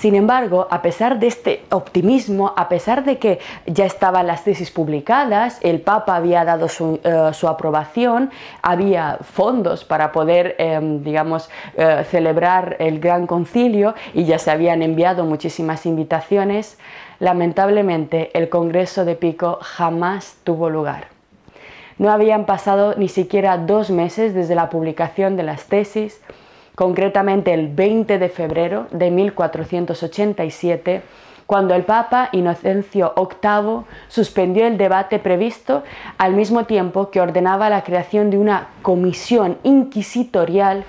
Sin 0.02 0.16
embargo, 0.16 0.66
a 0.68 0.82
pesar 0.82 1.20
de 1.20 1.28
este 1.28 1.62
optimismo, 1.70 2.54
a 2.56 2.68
pesar 2.68 3.04
de 3.04 3.18
que 3.18 3.38
ya 3.66 3.84
estaban 3.84 4.26
las 4.26 4.42
tesis 4.42 4.72
publicadas, 4.72 5.60
el 5.62 5.80
Papa 5.80 6.16
había 6.16 6.44
dado 6.44 6.66
su, 6.66 6.98
eh, 7.04 7.46
aprobación, 7.46 8.32
había 8.62 9.18
fondos 9.22 9.84
para 9.84 10.10
poder, 10.10 10.56
em, 10.58 11.04
digamos, 11.04 11.48
eh, 11.76 12.04
celebrar 12.10 12.74
el 12.80 12.98
gran 12.98 13.28
concilio 13.28 13.94
y 14.12 14.24
ya 14.24 14.40
se 14.40 14.50
habían 14.50 14.82
enviado 14.82 15.24
muchísimas 15.24 15.86
invitaciones, 15.86 16.78
lamentablemente 17.20 18.36
el 18.36 18.48
Congreso 18.48 19.04
de 19.04 19.14
Pico 19.14 19.60
jamás 19.62 20.34
tuvo 20.42 20.68
lugar. 20.68 21.06
No 21.98 22.10
habían 22.10 22.44
pasado 22.44 22.96
ni 22.96 23.06
siquiera 23.06 23.56
dos 23.56 23.90
meses 23.90 24.34
desde 24.34 24.56
la 24.56 24.68
publicación 24.68 25.36
de 25.36 25.44
las 25.44 25.66
tesis, 25.66 26.20
concretamente 26.74 27.52
el 27.52 27.68
20 27.68 28.18
de 28.18 28.28
febrero 28.28 28.86
de 28.90 29.10
1487, 29.10 31.02
cuando 31.46 31.74
el 31.74 31.84
Papa 31.84 32.28
Inocencio 32.32 33.12
VIII 33.16 33.84
suspendió 34.08 34.66
el 34.66 34.78
debate 34.78 35.18
previsto 35.18 35.82
al 36.16 36.34
mismo 36.34 36.64
tiempo 36.64 37.10
que 37.10 37.20
ordenaba 37.20 37.68
la 37.68 37.84
creación 37.84 38.30
de 38.30 38.38
una 38.38 38.68
comisión 38.82 39.58
inquisitorial 39.62 40.84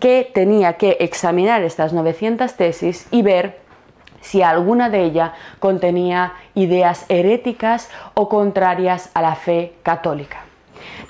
que 0.00 0.30
tenía 0.32 0.74
que 0.74 0.96
examinar 1.00 1.62
estas 1.62 1.92
900 1.92 2.54
tesis 2.54 3.06
y 3.10 3.22
ver 3.22 3.58
si 4.20 4.42
alguna 4.42 4.90
de 4.90 5.04
ellas 5.04 5.32
contenía 5.58 6.34
ideas 6.54 7.04
heréticas 7.08 7.90
o 8.14 8.28
contrarias 8.28 9.10
a 9.14 9.22
la 9.22 9.34
fe 9.34 9.74
católica. 9.82 10.44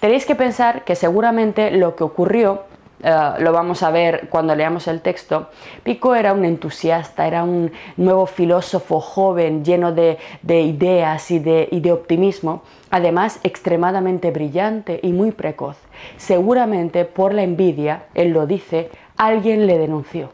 Tenéis 0.01 0.27
que 0.27 0.35
pensar 0.35 0.85
que 0.85 0.95
seguramente 0.95 1.71
lo 1.71 1.97
que 1.97 2.05
ocurrió 2.05 2.65
eh, 3.03 3.31
lo 3.39 3.53
vamos 3.53 3.83
a 3.83 3.91
ver 3.91 4.29
cuando 4.29 4.55
leamos 4.55 4.89
el 4.89 5.01
texto, 5.01 5.49
Pico 5.83 6.15
era 6.15 6.33
un 6.33 6.45
entusiasta, 6.45 7.27
era 7.27 7.45
un 7.45 7.71
nuevo 7.97 8.27
filósofo 8.27 9.01
joven, 9.01 9.65
lleno 9.65 9.93
de, 9.93 10.19
ideas 10.49 11.31
y 11.31 11.39
de, 11.39 11.69
y 11.71 11.81
de 11.81 11.93
optimismo, 11.93 12.63
además 12.91 13.41
extremadamente 13.45 14.31
brillante 14.31 14.99
y 15.03 15.13
muy 15.13 15.33
precoz. 15.33 15.77
Seguramente 16.17 17.05
por 17.05 17.35
la 17.35 17.43
envidia, 17.43 18.05
él 18.15 18.31
lo 18.31 18.47
dice, 18.47 18.91
alguien 19.17 19.67
le 19.67 19.79
denunció. 19.79 20.31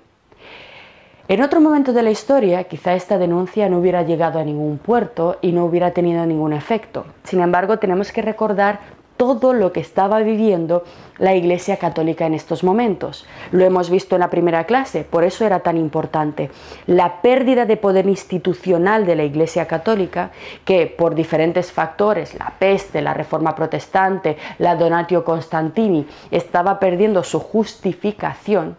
En 1.26 1.40
otro 1.40 1.58
momento 1.58 1.94
de 1.94 2.02
la 2.02 2.10
historia, 2.10 2.64
quizá 2.64 2.92
esta 2.92 3.16
denuncia 3.16 3.70
no 3.70 3.78
hubiera 3.78 4.02
llegado 4.02 4.38
a 4.38 4.44
ningún 4.44 4.76
puerto 4.76 5.38
y 5.40 5.52
no 5.52 5.64
hubiera 5.64 5.92
tenido 5.92 6.26
ningún 6.26 6.52
efecto. 6.52 7.06
Sin 7.22 7.40
embargo, 7.40 7.78
tenemos 7.78 8.12
que 8.12 8.20
recordar 8.20 8.80
todo 9.16 9.52
lo 9.52 9.72
que 9.72 9.80
estaba 9.80 10.20
viviendo 10.20 10.84
la 11.18 11.34
Iglesia 11.34 11.76
Católica 11.76 12.26
en 12.26 12.34
estos 12.34 12.64
momentos. 12.64 13.26
Lo 13.52 13.64
hemos 13.64 13.88
visto 13.90 14.16
en 14.16 14.20
la 14.20 14.30
primera 14.30 14.64
clase, 14.64 15.04
por 15.04 15.24
eso 15.24 15.44
era 15.44 15.60
tan 15.60 15.76
importante. 15.76 16.50
La 16.86 17.22
pérdida 17.22 17.66
de 17.66 17.76
poder 17.76 18.06
institucional 18.06 19.06
de 19.06 19.16
la 19.16 19.24
Iglesia 19.24 19.66
Católica, 19.66 20.30
que 20.64 20.86
por 20.86 21.14
diferentes 21.14 21.70
factores, 21.70 22.34
la 22.34 22.54
peste, 22.58 23.00
la 23.02 23.14
reforma 23.14 23.54
protestante, 23.54 24.36
la 24.58 24.74
Donatio 24.74 25.24
Constantini, 25.24 26.06
estaba 26.30 26.80
perdiendo 26.80 27.22
su 27.22 27.38
justificación, 27.38 28.76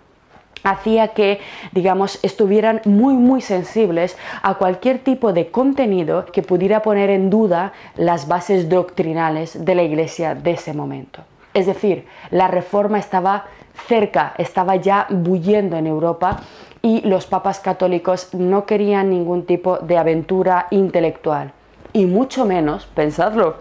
hacía 0.66 1.10
que, 1.10 1.40
digamos, 1.72 2.20
estuvieran 2.24 2.82
muy, 2.84 3.14
muy 3.14 3.42
sensibles 3.42 4.18
a 4.42 4.56
cualquier 4.56 5.00
tipo 5.00 5.32
de 5.32 5.52
contenido 5.52 6.26
que 6.26 6.42
pudiera 6.42 6.82
poner 6.82 7.10
en 7.10 7.30
duda 7.30 7.72
las 7.96 8.28
bases 8.28 8.68
doctrinales 8.68 9.64
de 9.64 9.76
la 9.76 9.84
Iglesia 9.84 10.36
de 10.36 10.52
ese 10.52 10.74
momento. 10.74 11.22
Es 11.54 11.68
decir, 11.68 12.06
la 12.32 12.50
reforma 12.50 13.00
estaba 13.00 13.46
cerca, 13.88 14.34
estaba 14.38 14.76
ya 14.76 15.06
bulliendo 15.10 15.78
en 15.78 15.88
Europa 15.88 16.42
y 16.82 17.02
los 17.02 17.28
papas 17.28 17.60
católicos 17.60 18.34
no 18.34 18.66
querían 18.66 19.10
ningún 19.10 19.46
tipo 19.46 19.78
de 19.78 19.98
aventura 19.98 20.68
intelectual. 20.72 21.54
Y 21.94 22.06
mucho 22.08 22.46
menos, 22.46 22.88
pensadlo, 22.88 23.56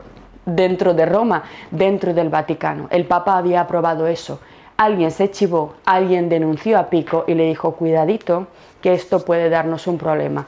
dentro 0.46 0.94
de 0.94 1.06
Roma, 1.06 1.44
dentro 1.70 2.12
del 2.14 2.28
Vaticano. 2.28 2.88
El 2.90 3.06
Papa 3.06 3.36
había 3.36 3.60
aprobado 3.60 4.06
eso 4.06 4.40
alguien 4.76 5.10
se 5.10 5.30
chivó, 5.30 5.74
alguien 5.84 6.28
denunció 6.28 6.78
a 6.78 6.90
Pico 6.90 7.24
y 7.26 7.34
le 7.34 7.46
dijo, 7.46 7.72
cuidadito, 7.76 8.48
que 8.80 8.92
esto 8.92 9.24
puede 9.24 9.48
darnos 9.48 9.86
un 9.86 9.98
problema. 9.98 10.46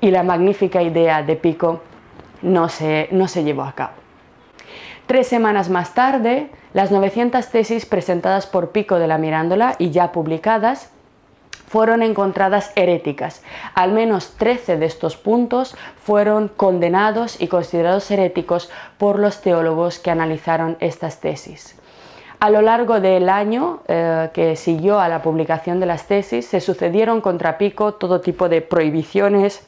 Y 0.00 0.10
la 0.10 0.22
magnífica 0.22 0.82
idea 0.82 1.22
de 1.22 1.36
Pico 1.36 1.80
no 2.42 2.68
se, 2.68 3.08
no 3.12 3.28
se 3.28 3.44
llevó 3.44 3.62
a 3.62 3.72
cabo. 3.72 3.92
Tres 5.06 5.26
semanas 5.26 5.68
más 5.68 5.94
tarde, 5.94 6.48
las 6.74 6.90
900 6.90 7.48
tesis 7.48 7.86
presentadas 7.86 8.46
por 8.46 8.70
Pico 8.70 8.98
de 8.98 9.06
la 9.06 9.18
Mirándola 9.18 9.74
y 9.78 9.90
ya 9.90 10.12
publicadas 10.12 10.90
fueron 11.66 12.02
encontradas 12.02 12.70
heréticas. 12.76 13.42
Al 13.74 13.92
menos 13.92 14.34
13 14.36 14.76
de 14.76 14.86
estos 14.86 15.16
puntos 15.16 15.74
fueron 16.02 16.48
condenados 16.48 17.40
y 17.40 17.48
considerados 17.48 18.10
heréticos 18.10 18.70
por 18.98 19.18
los 19.18 19.40
teólogos 19.40 19.98
que 19.98 20.10
analizaron 20.10 20.76
estas 20.80 21.20
tesis. 21.20 21.81
A 22.42 22.50
lo 22.50 22.60
largo 22.60 22.98
del 22.98 23.28
año 23.28 23.82
eh, 23.86 24.30
que 24.32 24.56
siguió 24.56 24.98
a 24.98 25.08
la 25.08 25.22
publicación 25.22 25.78
de 25.78 25.86
las 25.86 26.08
tesis, 26.08 26.44
se 26.44 26.60
sucedieron 26.60 27.20
contra 27.20 27.56
Pico 27.56 27.94
todo 27.94 28.20
tipo 28.20 28.48
de 28.48 28.60
prohibiciones, 28.60 29.64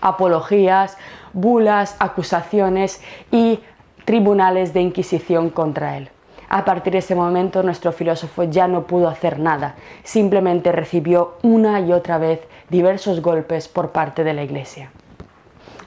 apologías, 0.00 0.96
bulas, 1.34 1.96
acusaciones 1.98 3.02
y 3.30 3.60
tribunales 4.06 4.72
de 4.72 4.80
inquisición 4.80 5.50
contra 5.50 5.98
él. 5.98 6.08
A 6.48 6.64
partir 6.64 6.94
de 6.94 7.00
ese 7.00 7.14
momento 7.14 7.62
nuestro 7.62 7.92
filósofo 7.92 8.44
ya 8.44 8.68
no 8.68 8.84
pudo 8.84 9.08
hacer 9.08 9.38
nada, 9.38 9.74
simplemente 10.02 10.72
recibió 10.72 11.36
una 11.42 11.78
y 11.80 11.92
otra 11.92 12.16
vez 12.16 12.40
diversos 12.70 13.20
golpes 13.20 13.68
por 13.68 13.90
parte 13.90 14.24
de 14.24 14.32
la 14.32 14.44
Iglesia. 14.44 14.90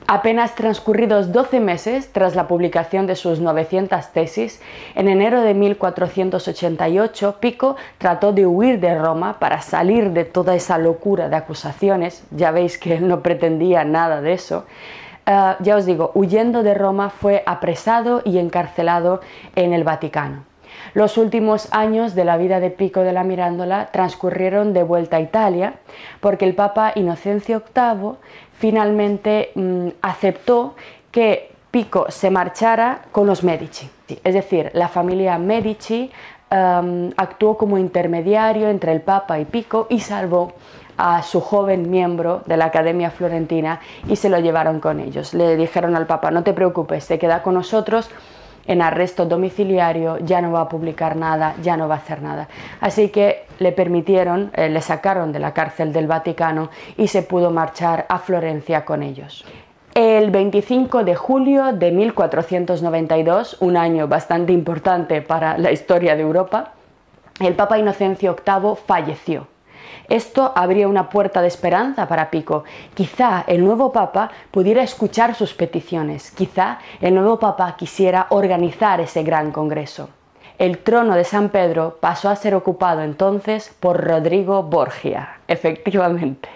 Apenas 0.07 0.55
transcurridos 0.55 1.31
12 1.31 1.59
meses 1.59 2.11
tras 2.11 2.35
la 2.35 2.47
publicación 2.47 3.07
de 3.07 3.15
sus 3.15 3.39
900 3.39 4.11
tesis, 4.11 4.61
en 4.95 5.07
enero 5.07 5.41
de 5.41 5.53
1488 5.53 7.37
Pico 7.39 7.77
trató 7.97 8.33
de 8.33 8.45
huir 8.45 8.79
de 8.79 8.97
Roma 8.97 9.39
para 9.39 9.61
salir 9.61 10.11
de 10.11 10.25
toda 10.25 10.55
esa 10.55 10.77
locura 10.77 11.29
de 11.29 11.37
acusaciones, 11.37 12.23
ya 12.31 12.51
veis 12.51 12.77
que 12.77 12.97
él 12.97 13.07
no 13.07 13.21
pretendía 13.21 13.85
nada 13.85 14.21
de 14.21 14.33
eso, 14.33 14.65
eh, 15.25 15.55
ya 15.59 15.77
os 15.77 15.85
digo, 15.85 16.11
huyendo 16.13 16.63
de 16.63 16.73
Roma 16.73 17.09
fue 17.09 17.43
apresado 17.45 18.21
y 18.25 18.37
encarcelado 18.37 19.21
en 19.55 19.71
el 19.71 19.83
Vaticano. 19.83 20.51
Los 20.93 21.17
últimos 21.17 21.69
años 21.71 22.15
de 22.15 22.25
la 22.25 22.37
vida 22.37 22.59
de 22.59 22.69
Pico 22.69 23.01
de 23.01 23.13
la 23.13 23.23
Mirándola 23.23 23.89
transcurrieron 23.91 24.73
de 24.73 24.83
vuelta 24.83 25.17
a 25.17 25.21
Italia 25.21 25.75
porque 26.19 26.45
el 26.45 26.55
Papa 26.55 26.91
Inocencio 26.95 27.63
VIII 27.73 28.15
finalmente 28.61 29.51
mm, 29.55 29.87
aceptó 30.03 30.75
que 31.11 31.51
Pico 31.71 32.05
se 32.09 32.29
marchara 32.29 33.01
con 33.11 33.25
los 33.25 33.43
Medici. 33.43 33.89
Es 34.23 34.35
decir, 34.35 34.69
la 34.73 34.87
familia 34.87 35.37
Medici 35.39 36.11
em, 36.51 37.11
actuó 37.17 37.57
como 37.57 37.79
intermediario 37.79 38.69
entre 38.69 38.91
el 38.91 39.01
Papa 39.01 39.39
y 39.39 39.45
Pico 39.45 39.87
y 39.89 39.99
salvó 39.99 40.53
a 40.95 41.23
su 41.23 41.41
joven 41.41 41.89
miembro 41.89 42.43
de 42.45 42.57
la 42.57 42.65
Academia 42.65 43.09
Florentina 43.09 43.79
y 44.07 44.15
se 44.15 44.29
lo 44.29 44.37
llevaron 44.37 44.79
con 44.79 44.99
ellos. 44.99 45.33
Le 45.33 45.55
dijeron 45.55 45.95
al 45.95 46.05
Papa, 46.05 46.29
no 46.29 46.43
te 46.43 46.53
preocupes, 46.53 47.03
se 47.05 47.17
queda 47.17 47.41
con 47.41 47.55
nosotros 47.55 48.11
en 48.65 48.81
arresto 48.81 49.25
domiciliario, 49.25 50.17
ya 50.19 50.41
no 50.41 50.51
va 50.51 50.61
a 50.61 50.69
publicar 50.69 51.15
nada, 51.15 51.55
ya 51.61 51.77
no 51.77 51.87
va 51.87 51.95
a 51.95 51.97
hacer 51.97 52.21
nada. 52.21 52.47
Así 52.79 53.09
que 53.09 53.45
le 53.59 53.71
permitieron, 53.71 54.51
eh, 54.55 54.69
le 54.69 54.81
sacaron 54.81 55.31
de 55.31 55.39
la 55.39 55.53
cárcel 55.53 55.93
del 55.93 56.07
Vaticano 56.07 56.69
y 56.97 57.07
se 57.07 57.23
pudo 57.23 57.51
marchar 57.51 58.05
a 58.09 58.19
Florencia 58.19 58.85
con 58.85 59.03
ellos. 59.03 59.45
El 59.93 60.31
25 60.31 61.03
de 61.03 61.15
julio 61.15 61.73
de 61.73 61.91
1492, 61.91 63.57
un 63.59 63.75
año 63.75 64.07
bastante 64.07 64.53
importante 64.53 65.21
para 65.21 65.57
la 65.57 65.71
historia 65.71 66.15
de 66.15 66.21
Europa, 66.21 66.71
el 67.41 67.55
Papa 67.55 67.77
Inocencio 67.77 68.35
VIII 68.35 68.75
falleció. 68.85 69.47
Esto 70.11 70.51
abría 70.57 70.89
una 70.89 71.09
puerta 71.09 71.41
de 71.41 71.47
esperanza 71.47 72.05
para 72.05 72.29
Pico. 72.29 72.65
Quizá 72.93 73.45
el 73.47 73.63
nuevo 73.63 73.93
Papa 73.93 74.29
pudiera 74.51 74.83
escuchar 74.83 75.35
sus 75.35 75.53
peticiones, 75.53 76.31
quizá 76.31 76.79
el 76.99 77.15
nuevo 77.15 77.39
Papa 77.39 77.77
quisiera 77.77 78.27
organizar 78.27 78.99
ese 78.99 79.23
gran 79.23 79.53
congreso. 79.53 80.09
El 80.59 80.79
trono 80.79 81.15
de 81.15 81.23
San 81.23 81.47
Pedro 81.47 81.97
pasó 82.01 82.27
a 82.27 82.35
ser 82.35 82.55
ocupado 82.55 83.03
entonces 83.03 83.73
por 83.79 84.03
Rodrigo 84.05 84.63
Borgia, 84.63 85.39
efectivamente. 85.47 86.49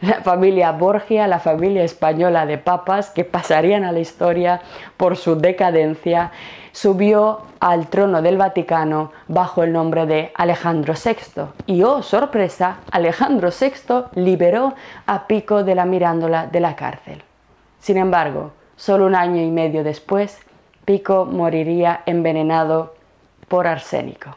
La 0.00 0.22
familia 0.22 0.72
Borgia, 0.72 1.28
la 1.28 1.38
familia 1.38 1.84
española 1.84 2.44
de 2.44 2.58
papas 2.58 3.10
que 3.10 3.22
pasarían 3.22 3.84
a 3.84 3.92
la 3.92 4.00
historia 4.00 4.62
por 4.96 5.16
su 5.16 5.36
decadencia, 5.36 6.32
subió 6.76 7.40
al 7.58 7.86
trono 7.86 8.20
del 8.20 8.36
Vaticano 8.36 9.10
bajo 9.28 9.62
el 9.62 9.72
nombre 9.72 10.04
de 10.04 10.30
Alejandro 10.34 10.92
VI. 10.92 11.44
Y 11.64 11.82
oh, 11.82 12.02
sorpresa, 12.02 12.80
Alejandro 12.90 13.48
VI 13.48 14.10
liberó 14.14 14.74
a 15.06 15.26
Pico 15.26 15.64
de 15.64 15.74
la 15.74 15.86
Mirándola 15.86 16.48
de 16.48 16.60
la 16.60 16.76
cárcel. 16.76 17.22
Sin 17.80 17.96
embargo, 17.96 18.52
solo 18.76 19.06
un 19.06 19.14
año 19.14 19.40
y 19.40 19.50
medio 19.50 19.84
después, 19.84 20.38
Pico 20.84 21.24
moriría 21.24 22.02
envenenado 22.04 22.94
por 23.48 23.66
arsénico. 23.66 24.36